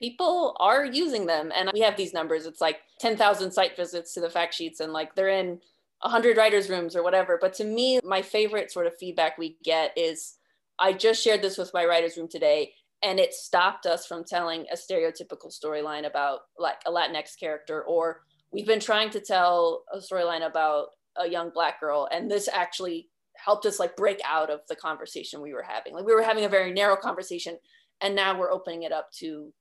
[0.00, 4.20] people are using them and we have these numbers it's like 10,000 site visits to
[4.20, 5.60] the fact sheets and like they're in
[6.02, 9.92] 100 writers rooms or whatever but to me my favorite sort of feedback we get
[9.96, 10.36] is
[10.78, 12.72] i just shared this with my writers room today
[13.02, 18.22] and it stopped us from telling a stereotypical storyline about like a latinx character or
[18.52, 23.08] we've been trying to tell a storyline about a young black girl and this actually
[23.36, 26.44] helped us like break out of the conversation we were having like we were having
[26.44, 27.56] a very narrow conversation
[28.00, 29.52] and now we're opening it up to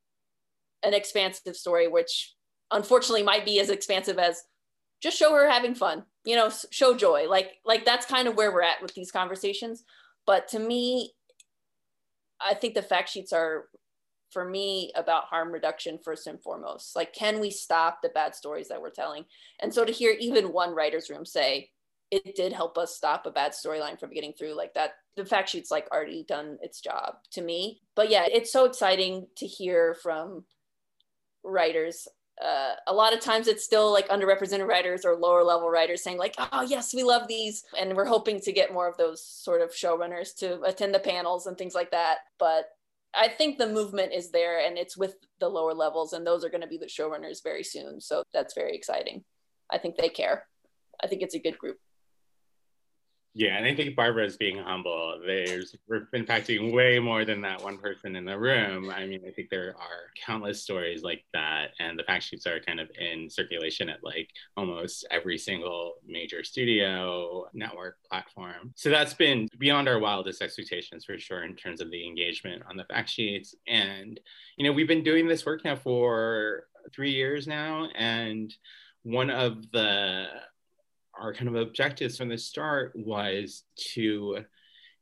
[0.84, 2.36] an expansive story, which
[2.72, 4.44] unfortunately might be as expansive as
[5.02, 7.28] just show her having fun, you know, show joy.
[7.30, 9.84] Like, like that's kind of where we're at with these conversations.
[10.26, 11.14] But to me,
[12.46, 13.66] I think the fact sheets are
[14.32, 16.96] for me about harm reduction first and foremost.
[16.96, 19.26] Like, can we stop the bad stories that we're telling?
[19.62, 21.70] And so to hear even one writer's room say,
[22.12, 25.50] it did help us stop a bad storyline from getting through like that the fact
[25.50, 29.96] sheet's like already done its job to me but yeah it's so exciting to hear
[30.02, 30.44] from
[31.44, 32.08] writers
[32.44, 36.18] uh, a lot of times it's still like underrepresented writers or lower level writers saying
[36.18, 39.62] like oh yes we love these and we're hoping to get more of those sort
[39.62, 42.70] of showrunners to attend the panels and things like that but
[43.16, 46.50] i think the movement is there and it's with the lower levels and those are
[46.50, 49.24] going to be the showrunners very soon so that's very exciting.
[49.70, 50.48] I think they care.
[51.04, 51.78] I think it's a good group
[53.38, 55.22] yeah, and I think Barbara is being humble.
[55.24, 58.90] There's we're impacting way more than that one person in the room.
[58.90, 62.60] I mean, I think there are countless stories like that, and the fact sheets are
[62.60, 68.74] kind of in circulation at like almost every single major studio network platform.
[68.74, 72.76] So that's been beyond our wildest expectations for sure in terms of the engagement on
[72.76, 73.54] the fact sheets.
[73.68, 74.20] And
[74.58, 78.52] you know, we've been doing this work now for three years now, and
[79.04, 80.26] one of the
[81.20, 84.40] our kind of objectives from the start was to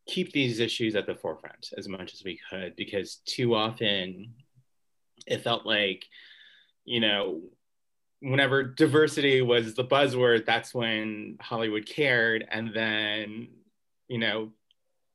[0.08, 4.34] keep these issues at the forefront as much as we could because too often
[5.26, 6.06] it felt like
[6.84, 7.42] you know
[8.22, 13.48] whenever diversity was the buzzword that's when hollywood cared and then
[14.08, 14.52] you know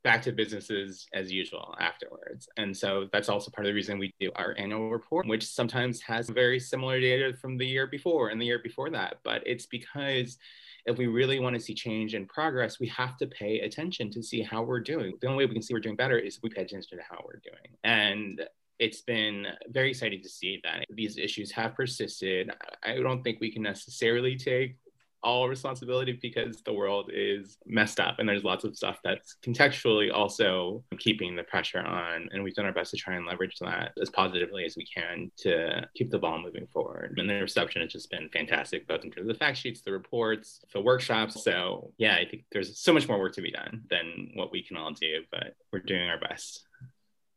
[0.03, 2.49] back to businesses as usual afterwards.
[2.57, 6.01] And so that's also part of the reason we do our annual report which sometimes
[6.01, 9.67] has very similar data from the year before and the year before that but it's
[9.67, 10.39] because
[10.87, 14.23] if we really want to see change and progress, we have to pay attention to
[14.23, 15.15] see how we're doing.
[15.21, 17.05] The only way we can see we're doing better is if we pay attention to
[17.09, 17.77] how we're doing.
[17.85, 18.43] And
[18.79, 22.51] it's been very exciting to see that these issues have persisted.
[22.83, 24.77] I don't think we can necessarily take
[25.23, 30.13] all responsibility because the world is messed up and there's lots of stuff that's contextually
[30.13, 32.29] also keeping the pressure on.
[32.33, 35.31] And we've done our best to try and leverage that as positively as we can
[35.39, 37.15] to keep the ball moving forward.
[37.19, 39.93] And the reception has just been fantastic both in terms of the fact sheets the
[39.93, 41.43] reports the workshops.
[41.43, 44.63] So yeah i think there's so much more work to be done than what we
[44.63, 46.65] can all do but we're doing our best.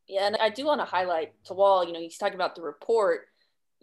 [0.08, 3.28] Yeah and i do want to highlight Tawal you know he's talking about the report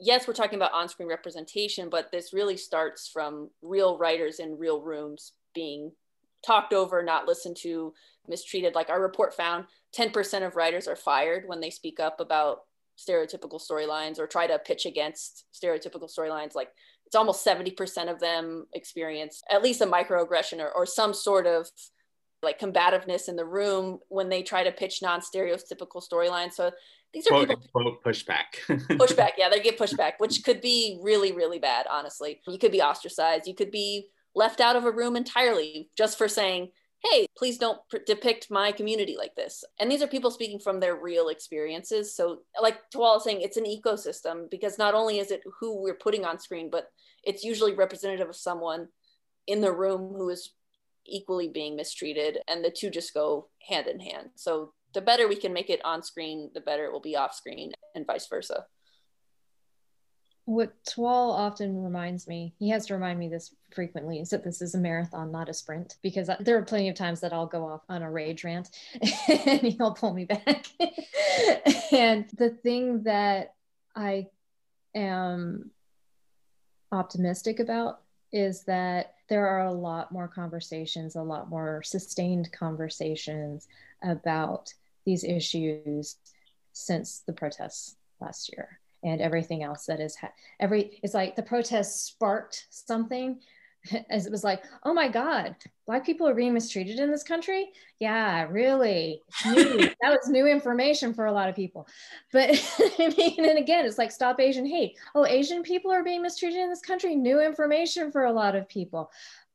[0.01, 4.81] yes, we're talking about on-screen representation, but this really starts from real writers in real
[4.81, 5.93] rooms being
[6.45, 7.93] talked over, not listened to,
[8.29, 8.75] mistreated.
[8.75, 12.61] Like our report found 10% of writers are fired when they speak up about
[12.99, 16.55] stereotypical storylines or try to pitch against stereotypical storylines.
[16.55, 16.71] Like
[17.07, 21.69] it's almost 70% of them experience at least a microaggression or, or some sort of
[22.43, 26.53] like combativeness in the room when they try to pitch non-stereotypical storylines.
[26.53, 26.71] So
[27.13, 28.45] these are quote, people quote pushback.
[28.69, 32.41] pushback, yeah, they get pushback, which could be really, really bad, honestly.
[32.47, 36.29] You could be ostracized, you could be left out of a room entirely just for
[36.29, 36.71] saying,
[37.03, 39.65] hey, please don't pr- depict my community like this.
[39.81, 42.15] And these are people speaking from their real experiences.
[42.15, 45.95] So, like Tawal is saying, it's an ecosystem because not only is it who we're
[45.95, 46.89] putting on screen, but
[47.25, 48.89] it's usually representative of someone
[49.47, 50.53] in the room who is
[51.07, 52.39] equally being mistreated.
[52.49, 54.31] And the two just go hand in hand.
[54.37, 57.33] So, the better we can make it on screen, the better it will be off
[57.33, 58.67] screen, and vice versa
[60.51, 64.61] what Tawal often reminds me, he has to remind me this frequently, is that this
[64.61, 65.97] is a marathon, not a sprint.
[66.03, 68.69] Because there are plenty of times that I'll go off on a rage rant
[69.47, 70.67] and he'll pull me back.
[71.93, 73.55] and the thing that
[73.95, 74.27] I
[74.93, 75.71] am
[76.91, 78.01] optimistic about
[78.33, 83.69] is that there are a lot more conversations, a lot more sustained conversations
[84.03, 84.75] about
[85.07, 86.17] these issues
[86.73, 91.43] since the protests last year and everything else that is ha- every it's like the
[91.43, 93.41] protests sparked something
[94.11, 95.57] as it was like oh my god
[95.87, 97.71] black people are being mistreated in this country?
[97.99, 99.23] Yeah really.
[99.45, 101.87] That was new information for a lot of people.
[102.33, 102.51] But
[102.99, 104.99] i mean and again it's like stop asian hate.
[105.15, 107.15] Oh asian people are being mistreated in this country?
[107.15, 109.11] New information for a lot of people.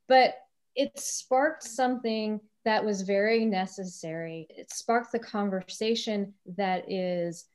[0.07, 0.35] But
[0.75, 4.47] it sparked something that was very necessary.
[4.49, 7.45] It sparked the conversation that is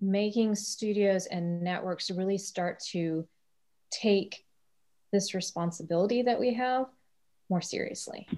[0.00, 3.26] making studios and networks really start to
[3.90, 4.44] take
[5.12, 6.86] this responsibility that we have
[7.48, 8.28] more seriously.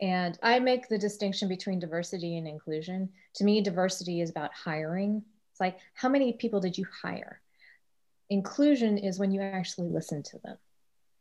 [0.00, 3.08] And I make the distinction between diversity and inclusion.
[3.36, 5.22] To me, diversity is about hiring.
[5.52, 7.40] It's like, how many people did you hire?
[8.28, 10.56] Inclusion is when you actually listen to them.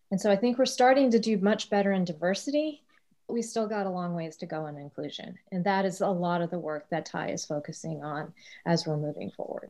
[0.09, 2.81] And so I think we're starting to do much better in diversity.
[3.29, 5.37] We still got a long ways to go in inclusion.
[5.51, 8.33] And that is a lot of the work that TIE is focusing on
[8.65, 9.69] as we're moving forward.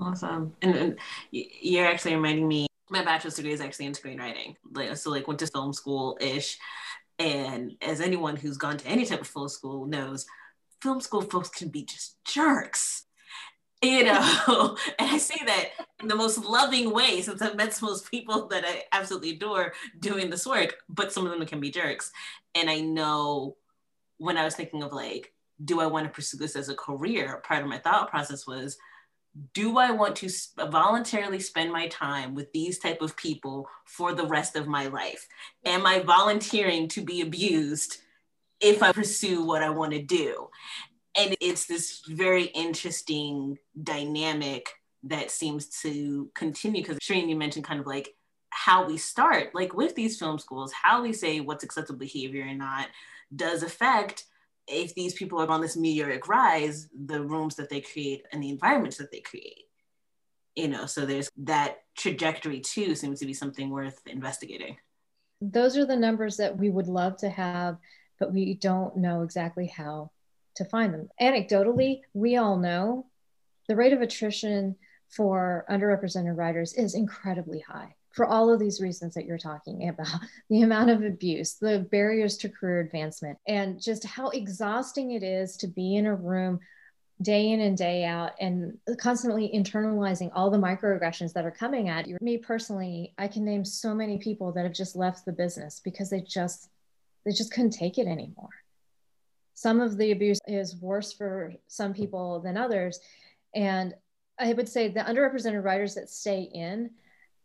[0.00, 0.56] Awesome.
[0.62, 0.98] And, and
[1.30, 4.56] you're actually reminding me, my bachelor's degree is actually in screenwriting.
[4.72, 6.58] Like, so like went to film school ish.
[7.18, 10.26] And as anyone who's gone to any type of film school knows,
[10.82, 13.04] film school folks can be just jerks.
[13.82, 15.70] You know, and I say that
[16.02, 20.28] in the most loving way since I've met most people that I absolutely adore doing
[20.28, 22.12] this work, but some of them can be jerks.
[22.54, 23.56] And I know
[24.18, 25.32] when I was thinking of like,
[25.64, 27.42] do I want to pursue this as a career?
[27.44, 28.76] Part of my thought process was,
[29.54, 30.30] do I want to
[30.70, 35.26] voluntarily spend my time with these type of people for the rest of my life?
[35.64, 37.98] Am I volunteering to be abused
[38.60, 40.48] if I pursue what I want to do?
[41.16, 44.68] And it's this very interesting dynamic
[45.04, 48.14] that seems to continue because Shireen, you mentioned kind of like
[48.50, 52.58] how we start, like with these film schools, how we say what's acceptable behavior and
[52.58, 52.88] not
[53.34, 54.24] does affect
[54.70, 58.50] if these people are on this meteoric rise, the rooms that they create and the
[58.50, 59.64] environments that they create.
[60.56, 64.76] You know, so there's that trajectory too seems to be something worth investigating.
[65.40, 67.78] Those are the numbers that we would love to have,
[68.18, 70.10] but we don't know exactly how
[70.56, 71.08] to find them.
[71.20, 73.06] Anecdotally, we all know
[73.68, 74.76] the rate of attrition
[75.08, 80.20] for underrepresented writers is incredibly high for all of these reasons that you're talking about
[80.48, 85.56] the amount of abuse, the barriers to career advancement, and just how exhausting it is
[85.58, 86.60] to be in a room
[87.22, 92.06] day in and day out and constantly internalizing all the microaggressions that are coming at
[92.06, 92.16] you.
[92.20, 96.08] Me personally, I can name so many people that have just left the business because
[96.08, 96.70] they just
[97.26, 98.48] they just couldn't take it anymore.
[99.52, 102.98] Some of the abuse is worse for some people than others.
[103.54, 103.94] And
[104.38, 106.90] I would say the underrepresented writers that stay in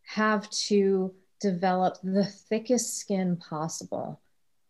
[0.06, 4.22] have to develop the thickest skin possible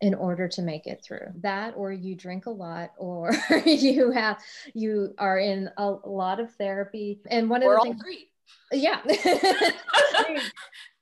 [0.02, 1.28] in order to make it through.
[1.42, 3.32] That or you drink a lot or
[3.66, 4.40] you have
[4.74, 7.22] you are in a, lot of therapy.
[7.30, 8.30] And one of We're the things three.
[8.72, 9.02] yeah.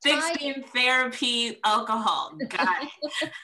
[0.03, 2.33] Thick skin therapy alcohol.
[2.49, 3.31] Got it.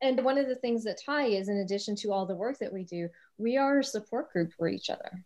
[0.00, 2.72] And one of the things that TIE is, in addition to all the work that
[2.72, 5.24] we do, we are a support group for each other.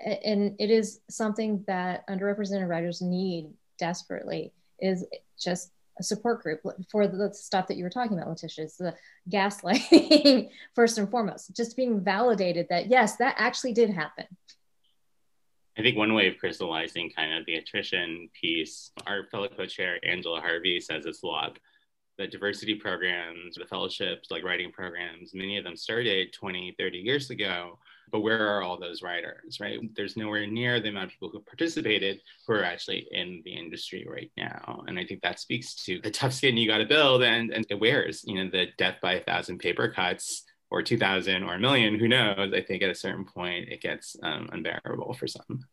[0.00, 3.52] And it is something that underrepresented writers need
[3.82, 5.04] desperately is
[5.36, 8.64] just a support group for the stuff that you were talking about, Letitia.
[8.64, 8.94] It's the
[9.28, 14.26] gaslighting, first and foremost, just being validated that, yes, that actually did happen.
[15.76, 19.98] I think one way of crystallizing kind of the attrition piece, our fellow co chair,
[20.04, 21.58] Angela Harvey, says it's a lot
[22.18, 27.30] the diversity programs, the fellowships, like writing programs, many of them started 20, 30 years
[27.30, 27.78] ago.
[28.10, 29.80] But where are all those writers, right?
[29.94, 34.06] There's nowhere near the amount of people who participated who are actually in the industry
[34.08, 34.84] right now.
[34.86, 37.66] And I think that speaks to the tough skin you got to build and, and
[37.70, 41.58] it wears, you know, the death by a thousand paper cuts or 2000 or a
[41.58, 42.52] million, who knows?
[42.54, 45.66] I think at a certain point it gets um, unbearable for some.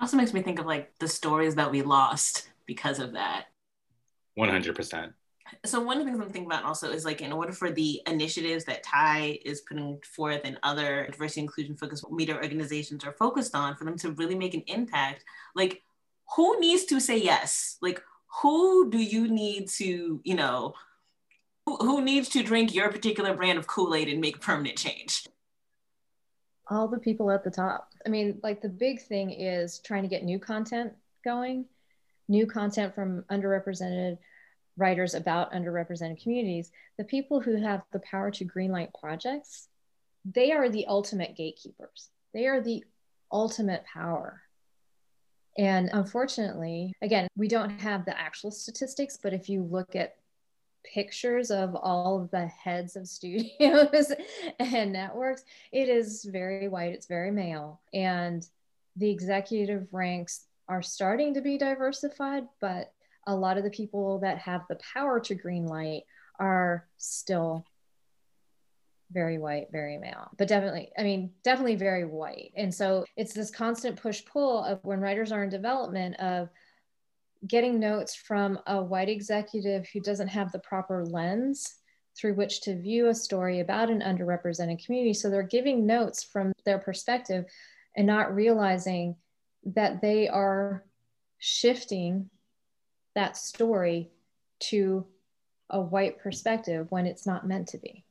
[0.00, 3.46] Also makes me think of like the stories that we lost because of that.
[4.38, 5.12] 100%
[5.64, 8.00] so one of the things I'm thinking about also is like in order for the
[8.06, 13.54] initiatives that TIE is putting forth and other diversity inclusion focused media organizations are focused
[13.54, 15.24] on for them to really make an impact,
[15.54, 15.82] like
[16.36, 17.76] who needs to say yes?
[17.80, 18.02] Like
[18.42, 20.74] who do you need to, you know,
[21.66, 25.26] who, who needs to drink your particular brand of Kool-Aid and make permanent change?
[26.68, 27.90] All the people at the top.
[28.06, 30.92] I mean, like the big thing is trying to get new content
[31.24, 31.66] going,
[32.28, 34.18] new content from underrepresented
[34.80, 39.68] writers about underrepresented communities, the people who have the power to greenlight projects,
[40.24, 42.08] they are the ultimate gatekeepers.
[42.34, 42.84] They are the
[43.30, 44.42] ultimate power.
[45.58, 50.16] And unfortunately, again, we don't have the actual statistics, but if you look at
[50.84, 54.12] pictures of all of the heads of studios
[54.58, 57.80] and networks, it is very white, it's very male.
[57.92, 58.46] And
[58.96, 62.92] the executive ranks are starting to be diversified, but
[63.26, 66.02] a lot of the people that have the power to green light
[66.38, 67.64] are still
[69.12, 72.52] very white, very male, but definitely, I mean, definitely very white.
[72.56, 76.48] And so it's this constant push pull of when writers are in development of
[77.46, 81.74] getting notes from a white executive who doesn't have the proper lens
[82.16, 85.14] through which to view a story about an underrepresented community.
[85.14, 87.46] So they're giving notes from their perspective
[87.96, 89.16] and not realizing
[89.64, 90.84] that they are
[91.38, 92.28] shifting
[93.14, 94.10] that story
[94.60, 95.06] to
[95.68, 98.04] a white perspective when it's not meant to be.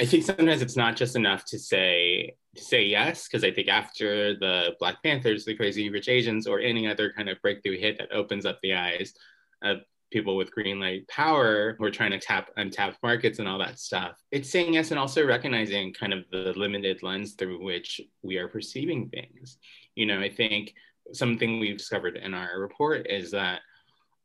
[0.00, 3.68] I think sometimes it's not just enough to say to say yes, because I think
[3.68, 7.98] after the Black Panthers, the Crazy Rich Asians, or any other kind of breakthrough hit
[7.98, 9.14] that opens up the eyes
[9.62, 9.78] of
[10.10, 13.78] people with green light power who are trying to tap untapped markets and all that
[13.78, 14.16] stuff.
[14.30, 18.48] It's saying yes and also recognizing kind of the limited lens through which we are
[18.48, 19.58] perceiving things.
[19.94, 20.74] You know, I think
[21.12, 23.60] something we've discovered in our report is that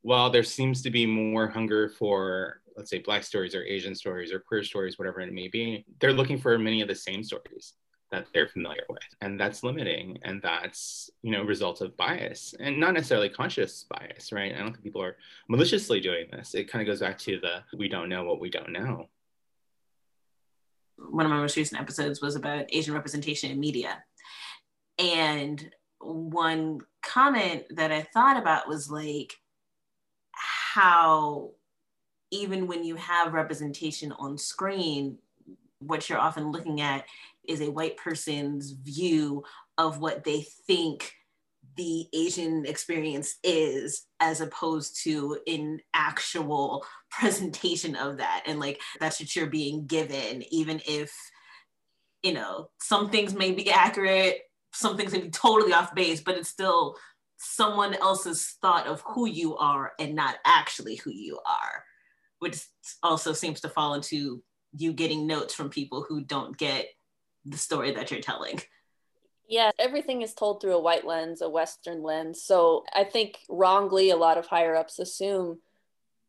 [0.02, 4.32] while there seems to be more hunger for let's say black stories or asian stories
[4.32, 7.74] or queer stories whatever it may be they're looking for many of the same stories
[8.12, 9.00] that they're familiar with.
[9.22, 14.32] And that's limiting and that's you know result of bias and not necessarily conscious bias
[14.32, 14.54] right?
[14.54, 16.54] I don't think people are maliciously doing this.
[16.54, 19.10] It kind of goes back to the we don't know what we don't know.
[20.98, 24.04] One of my most recent episodes was about asian representation in media.
[25.00, 29.36] And one comment that i thought about was like
[30.74, 31.52] how
[32.32, 35.18] even when you have representation on screen,
[35.80, 37.06] what you're often looking at
[37.48, 39.44] is a white person's view
[39.78, 41.12] of what they think
[41.76, 48.44] the Asian experience is, as opposed to an actual presentation of that.
[48.46, 51.14] And like that's what you're being given, even if,
[52.24, 54.40] you know, some things may be accurate,
[54.74, 56.96] some things may be totally off base, but it's still
[57.44, 61.84] someone else's thought of who you are and not actually who you are,
[62.38, 62.64] which
[63.02, 64.44] also seems to fall into
[64.78, 66.86] you getting notes from people who don't get
[67.44, 68.60] the story that you're telling.
[69.50, 72.44] Yeah, everything is told through a white lens, a Western lens.
[72.44, 75.60] So I think wrongly, a lot of higher ups assume,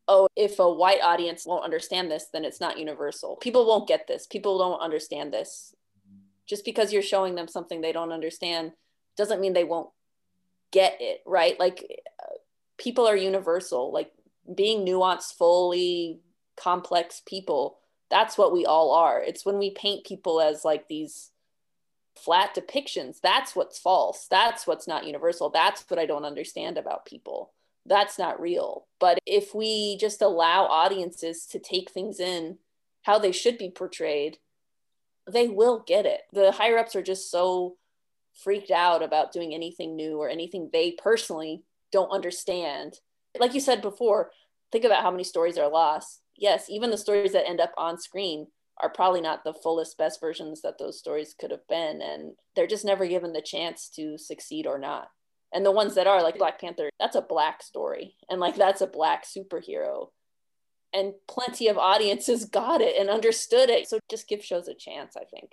[0.07, 3.35] oh, if a white audience won't understand this, then it's not universal.
[3.35, 4.25] People won't get this.
[4.25, 5.75] People don't understand this.
[6.47, 8.71] Just because you're showing them something they don't understand
[9.15, 9.91] doesn't mean they won't
[10.73, 11.57] get it right?
[11.57, 12.03] Like
[12.77, 13.93] people are universal.
[13.93, 14.11] Like
[14.53, 16.19] being nuanced fully
[16.57, 19.19] complex people that's what we all are.
[19.23, 21.31] It's when we paint people as like these
[22.15, 24.27] flat depictions that's what's false.
[24.29, 25.49] That's what's not universal.
[25.49, 27.53] That's what i don't understand about people.
[27.85, 28.85] That's not real.
[28.99, 32.59] But if we just allow audiences to take things in
[33.01, 34.37] how they should be portrayed
[35.31, 36.21] they will get it.
[36.33, 37.77] The higher ups are just so
[38.33, 42.99] freaked out about doing anything new or anything they personally don't understand.
[43.39, 44.31] Like you said before,
[44.71, 46.21] think about how many stories are lost.
[46.35, 48.47] Yes, even the stories that end up on screen
[48.81, 52.01] are probably not the fullest, best versions that those stories could have been.
[52.01, 55.09] And they're just never given the chance to succeed or not.
[55.53, 58.15] And the ones that are, like Black Panther, that's a black story.
[58.29, 60.07] And like that's a black superhero.
[60.91, 63.87] And plenty of audiences got it and understood it.
[63.87, 65.51] So just give shows a chance, I think.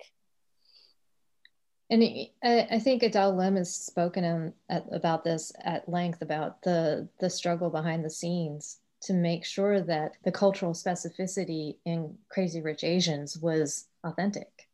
[1.91, 7.29] And I think Adele Lim has spoken at, about this at length about the the
[7.29, 13.37] struggle behind the scenes to make sure that the cultural specificity in Crazy Rich Asians
[13.37, 14.69] was authentic.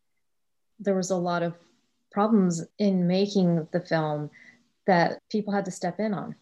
[0.80, 1.56] There was a lot of
[2.12, 4.30] problems in making the film
[4.86, 6.36] that people had to step in on.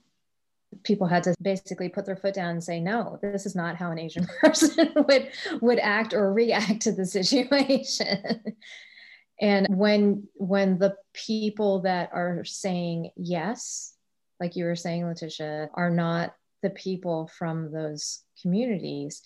[0.83, 3.91] People had to basically put their foot down and say, no, this is not how
[3.91, 5.29] an Asian person would,
[5.61, 8.55] would act or react to the situation.
[9.39, 13.95] and when when the people that are saying yes,
[14.39, 19.21] like you were saying, Letitia, are not the people from those communities,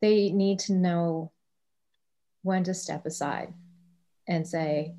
[0.00, 1.32] they need to know
[2.42, 3.52] when to step aside
[4.26, 4.94] and say,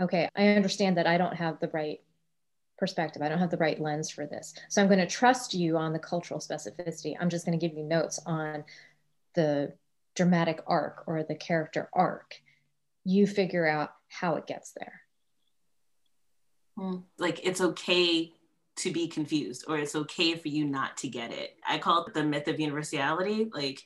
[0.00, 2.00] okay, I understand that I don't have the right
[2.78, 3.22] perspective.
[3.22, 4.54] I don't have the right lens for this.
[4.68, 7.16] So I'm going to trust you on the cultural specificity.
[7.18, 8.64] I'm just going to give you notes on
[9.34, 9.72] the
[10.14, 12.34] dramatic arc or the character arc.
[13.08, 15.00] You figure out how it gets there.
[16.76, 16.96] Hmm.
[17.18, 18.32] Like it's okay
[18.78, 21.56] to be confused or it's okay for you not to get it.
[21.66, 23.48] I call it the myth of universality.
[23.52, 23.80] Like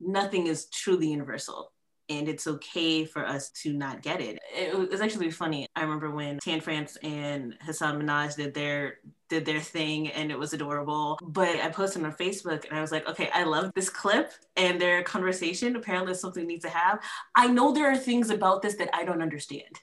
[0.00, 1.72] nothing is truly universal
[2.10, 4.38] and it's okay for us to not get it.
[4.54, 5.66] It was actually funny.
[5.76, 8.98] I remember when Tan France and Hasan Minhaj did their
[9.28, 11.16] did their thing and it was adorable.
[11.22, 14.80] But I posted on Facebook and I was like, okay, I love this clip and
[14.80, 15.76] their conversation.
[15.76, 16.98] Apparently something we need to have.
[17.36, 19.80] I know there are things about this that I don't understand.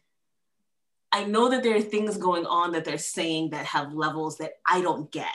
[1.13, 4.53] I know that there are things going on that they're saying that have levels that
[4.69, 5.25] I don't get.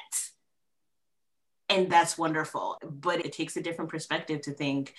[1.70, 2.76] And that's wonderful.
[2.86, 4.94] But it takes a different perspective to think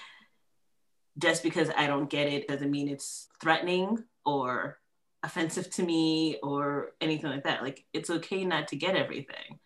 [1.17, 4.79] just because I don't get it doesn't mean it's threatening or
[5.21, 7.63] offensive to me or anything like that.
[7.63, 9.59] Like it's okay not to get everything.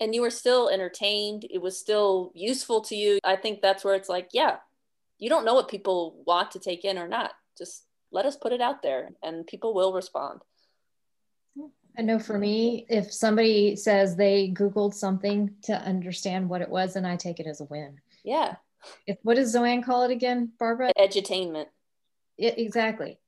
[0.00, 1.44] And you were still entertained.
[1.50, 3.18] It was still useful to you.
[3.22, 4.56] I think that's where it's like, yeah,
[5.18, 7.32] you don't know what people want to take in or not.
[7.58, 10.40] Just let us put it out there and people will respond.
[11.98, 16.96] I know for me, if somebody says they Googled something to understand what it was,
[16.96, 18.00] and I take it as a win.
[18.24, 18.54] Yeah.
[19.06, 20.92] If, what does Zoanne call it again, Barbara?
[20.98, 21.66] Edutainment.
[22.38, 23.18] It, exactly.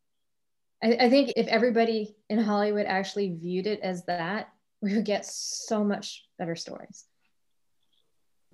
[0.83, 4.49] I, I think if everybody in Hollywood actually viewed it as that,
[4.81, 7.05] we would get so much better stories.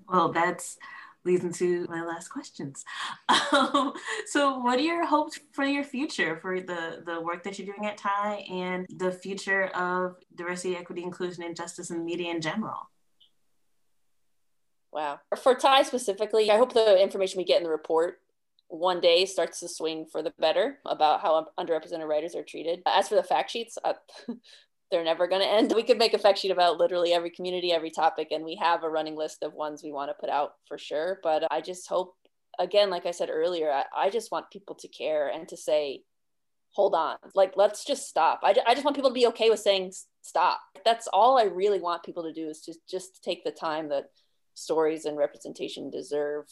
[0.09, 0.79] Well, that's
[1.25, 2.85] leads into my last questions.
[3.29, 3.93] Um,
[4.27, 7.89] so, what are your hopes for your future, for the the work that you're doing
[7.89, 12.91] at TIE, and the future of diversity, equity, inclusion, and justice in media in general?
[14.99, 15.21] Wow.
[15.41, 18.19] For TIE specifically, I hope the information we get in the report
[18.67, 22.83] one day starts to swing for the better about how underrepresented writers are treated.
[22.85, 23.93] As for the fact sheets, uh,
[24.91, 25.73] they're never going to end.
[25.73, 28.83] We could make a fact sheet about literally every community, every topic, and we have
[28.83, 31.21] a running list of ones we want to put out for sure.
[31.23, 32.17] But I just hope,
[32.59, 36.03] again, like I said earlier, I, I just want people to care and to say,
[36.71, 38.41] hold on, like, let's just stop.
[38.43, 39.93] I, I just want people to be okay with saying
[40.23, 40.59] stop.
[40.85, 44.07] That's all I really want people to do is just, just take the time that
[44.59, 46.45] stories and representation deserve,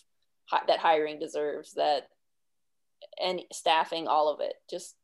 [0.66, 2.09] that hiring deserves, that
[3.22, 4.54] and staffing, all of it.
[4.70, 4.96] Just,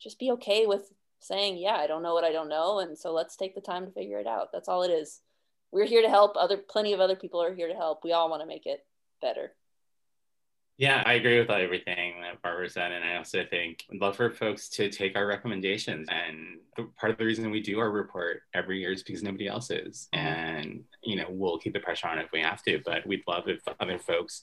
[0.00, 2.80] just be okay with saying, yeah, I don't know what I don't know.
[2.80, 4.48] And so let's take the time to figure it out.
[4.52, 5.20] That's all it is.
[5.72, 6.36] We're here to help.
[6.36, 8.04] Other plenty of other people are here to help.
[8.04, 8.84] We all want to make it
[9.20, 9.52] better.
[10.76, 12.90] Yeah, I agree with everything that Barbara said.
[12.90, 16.08] And I also think I'd love for folks to take our recommendations.
[16.10, 19.70] And part of the reason we do our report every year is because nobody else
[19.70, 20.08] is.
[20.12, 20.26] Mm-hmm.
[20.26, 23.44] And, you know, we'll keep the pressure on if we have to, but we'd love
[23.46, 24.42] if other folks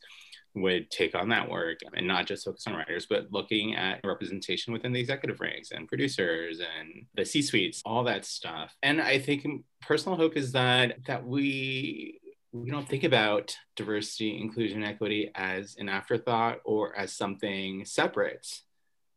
[0.54, 4.72] would take on that work and not just focus on writers, but looking at representation
[4.72, 8.76] within the executive ranks and producers and the C suites, all that stuff.
[8.84, 9.46] And I think
[9.82, 12.21] personal hope is that that we
[12.54, 18.48] we don't think about diversity, inclusion, equity as an afterthought or as something separate,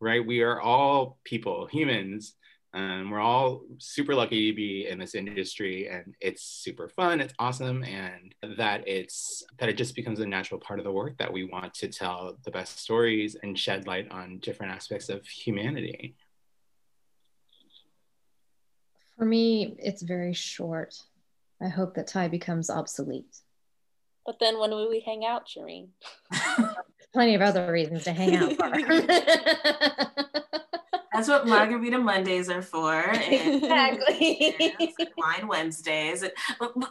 [0.00, 0.24] right?
[0.24, 2.34] We are all people, humans,
[2.74, 7.34] um, we're all super lucky to be in this industry and it's super fun, it's
[7.38, 11.32] awesome, and that it's that it just becomes a natural part of the work that
[11.32, 16.16] we want to tell the best stories and shed light on different aspects of humanity.
[19.16, 20.96] For me, it's very short.
[21.62, 23.40] I hope that TIE becomes obsolete.
[24.26, 25.88] But then when will we hang out, Shireen?
[27.12, 28.56] Plenty of other reasons to hang out.
[31.14, 32.92] That's what Margarita Mondays are for.
[32.92, 34.56] And, exactly.
[34.58, 36.24] And wine Wednesdays.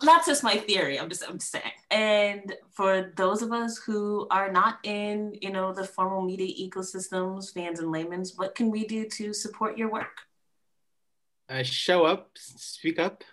[0.01, 0.97] That's just my theory.
[0.97, 1.74] I'm just I'm just saying.
[1.91, 7.53] And for those of us who are not in, you know, the formal media ecosystems,
[7.53, 10.22] fans and laymen's, what can we do to support your work?
[11.49, 13.26] Uh, show up, speak up.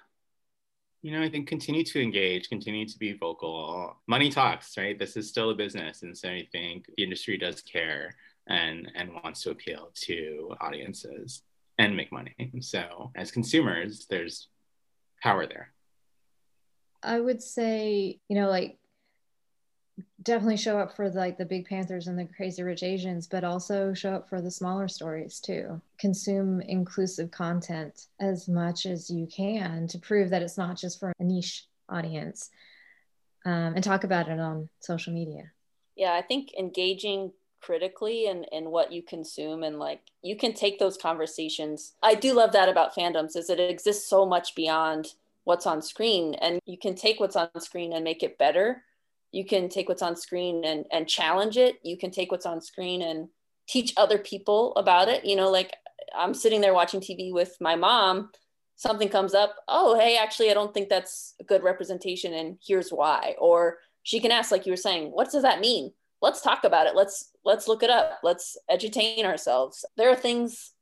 [1.02, 3.96] You know, I think continue to engage, continue to be vocal.
[4.06, 4.98] Money talks, right?
[4.98, 6.02] This is still a business.
[6.02, 8.14] And so I think the industry does care
[8.48, 11.42] and and wants to appeal to audiences
[11.78, 12.34] and make money.
[12.60, 14.48] So as consumers, there's
[15.22, 15.72] power there.
[17.02, 18.78] I would say, you know, like
[20.22, 23.94] definitely show up for like the big panthers and the crazy rich asians but also
[23.94, 25.80] show up for the smaller stories too.
[25.98, 31.12] Consume inclusive content as much as you can to prove that it's not just for
[31.18, 32.50] a niche audience
[33.44, 35.50] um, and talk about it on social media.
[35.96, 40.52] Yeah i think engaging critically and in, in what you consume and like you can
[40.52, 41.94] take those conversations.
[42.02, 46.34] I do love that about fandoms is it exists so much beyond what's on screen
[46.34, 48.82] and you can take what's on screen and make it better
[49.32, 51.78] you can take what's on screen and and challenge it.
[51.82, 53.28] You can take what's on screen and
[53.68, 55.24] teach other people about it.
[55.24, 55.72] You know like
[56.16, 58.30] i'm sitting there watching tv with my mom.
[58.76, 62.90] Something comes up oh hey actually i don't think that's a good representation and here's
[62.90, 63.36] why.
[63.38, 65.92] Or she can ask like you were saying what does that mean?
[66.22, 66.96] Let's talk about it.
[66.96, 68.20] Let's let's look it up.
[68.22, 69.84] Let's edutain ourselves.
[69.96, 70.72] There are things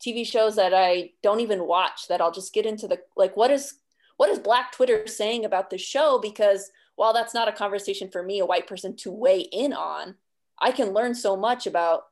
[0.00, 3.50] tv shows that i don't even watch that i'll just get into the like what
[3.50, 3.80] is
[4.20, 6.18] what is black twitter saying about the show?
[6.18, 6.70] Because
[7.00, 10.16] while that's not a conversation for me, a white person, to weigh in on,
[10.60, 12.02] I can learn so much about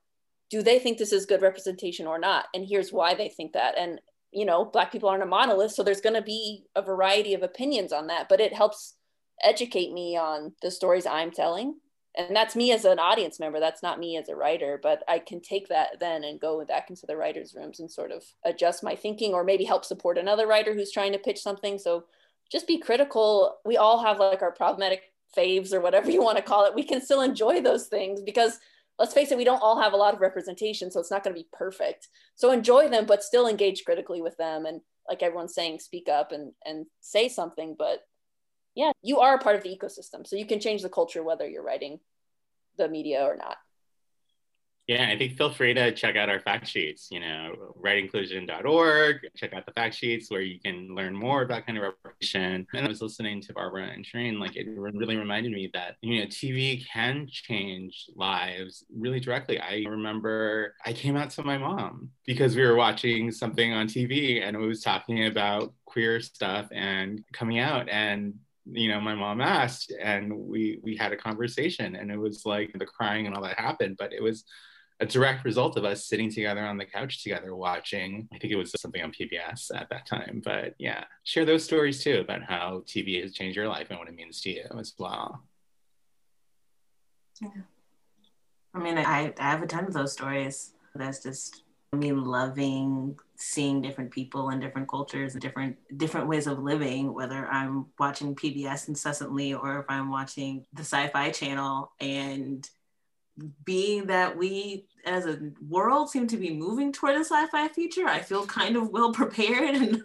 [0.48, 2.46] do they think this is good representation or not?
[2.54, 3.76] And here's why they think that.
[3.76, 5.72] And, you know, Black people aren't a monolith.
[5.72, 8.94] So there's going to be a variety of opinions on that, but it helps
[9.44, 11.74] educate me on the stories I'm telling.
[12.16, 13.60] And that's me as an audience member.
[13.60, 16.88] That's not me as a writer, but I can take that then and go back
[16.88, 20.46] into the writers' rooms and sort of adjust my thinking or maybe help support another
[20.46, 21.78] writer who's trying to pitch something.
[21.78, 22.04] So
[22.50, 23.58] just be critical.
[23.64, 25.02] We all have like our problematic
[25.36, 26.74] faves or whatever you want to call it.
[26.74, 28.58] We can still enjoy those things because
[28.98, 31.34] let's face it, we don't all have a lot of representation, so it's not going
[31.34, 32.08] to be perfect.
[32.34, 34.66] So enjoy them, but still engage critically with them.
[34.66, 37.76] And like everyone's saying, speak up and and say something.
[37.78, 38.00] But
[38.74, 41.48] yeah, you are a part of the ecosystem, so you can change the culture whether
[41.48, 42.00] you're writing
[42.76, 43.56] the media or not.
[44.88, 49.52] Yeah, I think feel free to check out our fact sheets, you know, writeinclusion.org, check
[49.52, 52.66] out the fact sheets where you can learn more about kind of representation.
[52.72, 56.20] And I was listening to Barbara and Shireen, like it really reminded me that, you
[56.20, 59.60] know, TV can change lives really directly.
[59.60, 64.42] I remember I came out to my mom because we were watching something on TV
[64.42, 68.32] and it was talking about queer stuff and coming out and
[68.70, 72.70] you know my mom asked and we we had a conversation and it was like
[72.78, 74.44] the crying and all that happened but it was
[75.00, 78.56] a direct result of us sitting together on the couch together watching i think it
[78.56, 82.82] was something on pbs at that time but yeah share those stories too about how
[82.86, 85.42] tv has changed your life and what it means to you as well.
[87.40, 87.48] Yeah.
[88.74, 90.72] I mean i, I have a ton of those stories.
[90.94, 96.58] That's just me loving seeing different people and different cultures and different different ways of
[96.58, 102.68] living whether i'm watching pbs incessantly or if i'm watching the sci-fi channel and
[103.64, 108.18] being that we as a world seem to be moving toward a sci-fi future i
[108.18, 109.74] feel kind of well prepared.
[109.76, 110.02] And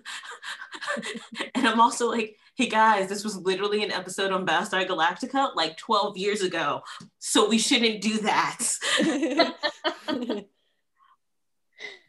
[1.56, 5.78] and i'm also like hey guys this was literally an episode on Battlestar Galactica like
[5.78, 6.84] 12 years ago.
[7.20, 8.60] So we shouldn't do that.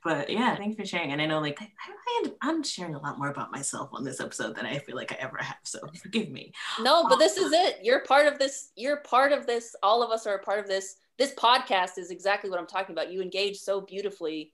[0.02, 1.12] But yeah thanks for sharing.
[1.12, 4.20] And i know like I, I, i'm sharing a lot more about myself on this
[4.20, 6.52] episode than i feel like i ever have so forgive me.
[6.80, 7.78] No but this is um, it.
[7.82, 9.74] You're part of this you're part of this.
[9.82, 12.92] All of us are a part of this this podcast is exactly what I'm talking
[12.92, 13.12] about.
[13.12, 14.52] You engage so beautifully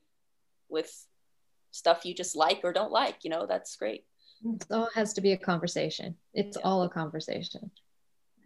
[0.68, 0.92] with
[1.70, 3.24] stuff you just like or don't like.
[3.24, 4.04] You know, that's great.
[4.44, 6.16] It all has to be a conversation.
[6.34, 6.62] It's yeah.
[6.64, 7.70] all a conversation.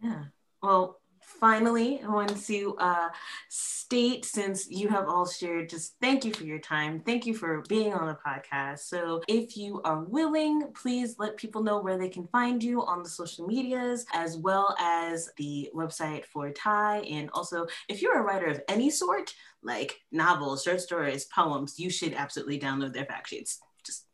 [0.03, 0.25] Yeah.
[0.62, 3.09] Well, finally, I want to uh,
[3.49, 7.01] state since you have all shared, just thank you for your time.
[7.01, 8.81] Thank you for being on the podcast.
[8.81, 13.03] So, if you are willing, please let people know where they can find you on
[13.03, 17.07] the social medias, as well as the website for TIE.
[17.11, 21.91] And also, if you're a writer of any sort, like novels, short stories, poems, you
[21.91, 23.61] should absolutely download their fact sheets.
[23.85, 24.07] Just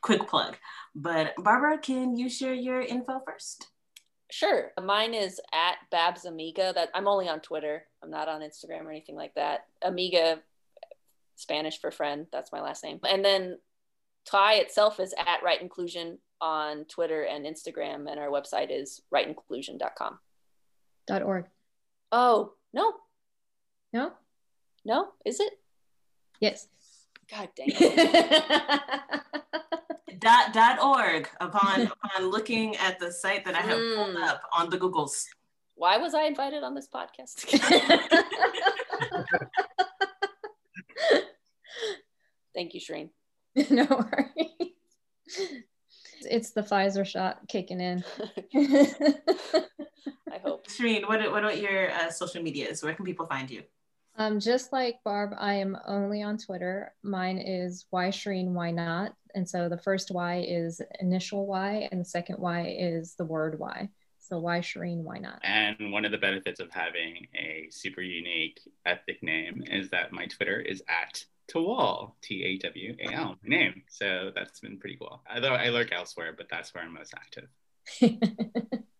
[0.00, 0.56] quick plug.
[0.94, 3.71] But Barbara, can you share your info first?
[4.32, 4.72] Sure.
[4.82, 6.72] Mine is at Babs Amiga.
[6.74, 7.84] That I'm only on Twitter.
[8.02, 9.66] I'm not on Instagram or anything like that.
[9.82, 10.38] Amiga,
[11.36, 12.26] Spanish for friend.
[12.32, 12.98] That's my last name.
[13.06, 13.58] And then
[14.24, 20.18] TIE itself is at Write Inclusion on Twitter and Instagram, and our website is writeinclusion.com.
[21.06, 21.44] Dot org.
[22.10, 22.94] Oh no.
[23.92, 24.12] No.
[24.82, 25.08] No.
[25.26, 25.52] Is it?
[26.40, 26.68] Yes.
[27.30, 29.20] God dang it.
[30.22, 33.96] dot dot org upon upon looking at the site that I have mm.
[33.96, 34.22] pulled hmm.
[34.22, 35.26] up on the Googles.
[35.74, 37.48] Why was I invited on this podcast?
[42.54, 43.10] Thank you, Shireen.
[43.70, 44.72] no worries.
[46.20, 48.04] It's the Pfizer shot kicking in.
[50.32, 50.68] I hope.
[50.68, 52.82] Shireen, what, what are your uh, social medias?
[52.82, 53.62] Where can people find you?
[54.16, 56.92] Um, just like Barb, I am only on Twitter.
[57.02, 59.14] Mine is why Shireen, why not?
[59.34, 63.58] And so the first Y is initial Y, and the second Y is the word
[63.58, 63.88] Y.
[64.18, 65.02] So why Shireen?
[65.02, 65.40] Why not?
[65.42, 70.26] And one of the benefits of having a super unique ethnic name is that my
[70.26, 73.82] Twitter is at Tawal, T A W A L, my name.
[73.88, 75.22] So that's been pretty cool.
[75.34, 77.48] Although I lurk elsewhere, but that's where I'm most active.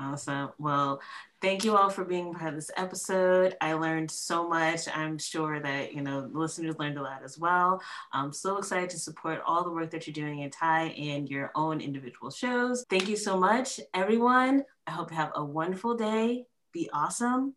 [0.00, 0.50] awesome.
[0.58, 1.00] Well,
[1.40, 3.56] thank you all for being part of this episode.
[3.60, 4.88] I learned so much.
[4.94, 7.82] I'm sure that, you know, listeners learned a lot as well.
[8.12, 11.52] I'm so excited to support all the work that you're doing in TIE and your
[11.54, 12.84] own individual shows.
[12.88, 14.64] Thank you so much, everyone.
[14.86, 16.46] I hope you have a wonderful day.
[16.72, 17.54] Be awesome.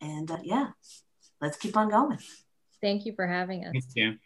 [0.00, 0.68] And uh, yeah,
[1.40, 2.18] let's keep on going.
[2.80, 3.72] Thank you for having us.
[3.72, 4.18] Thank you.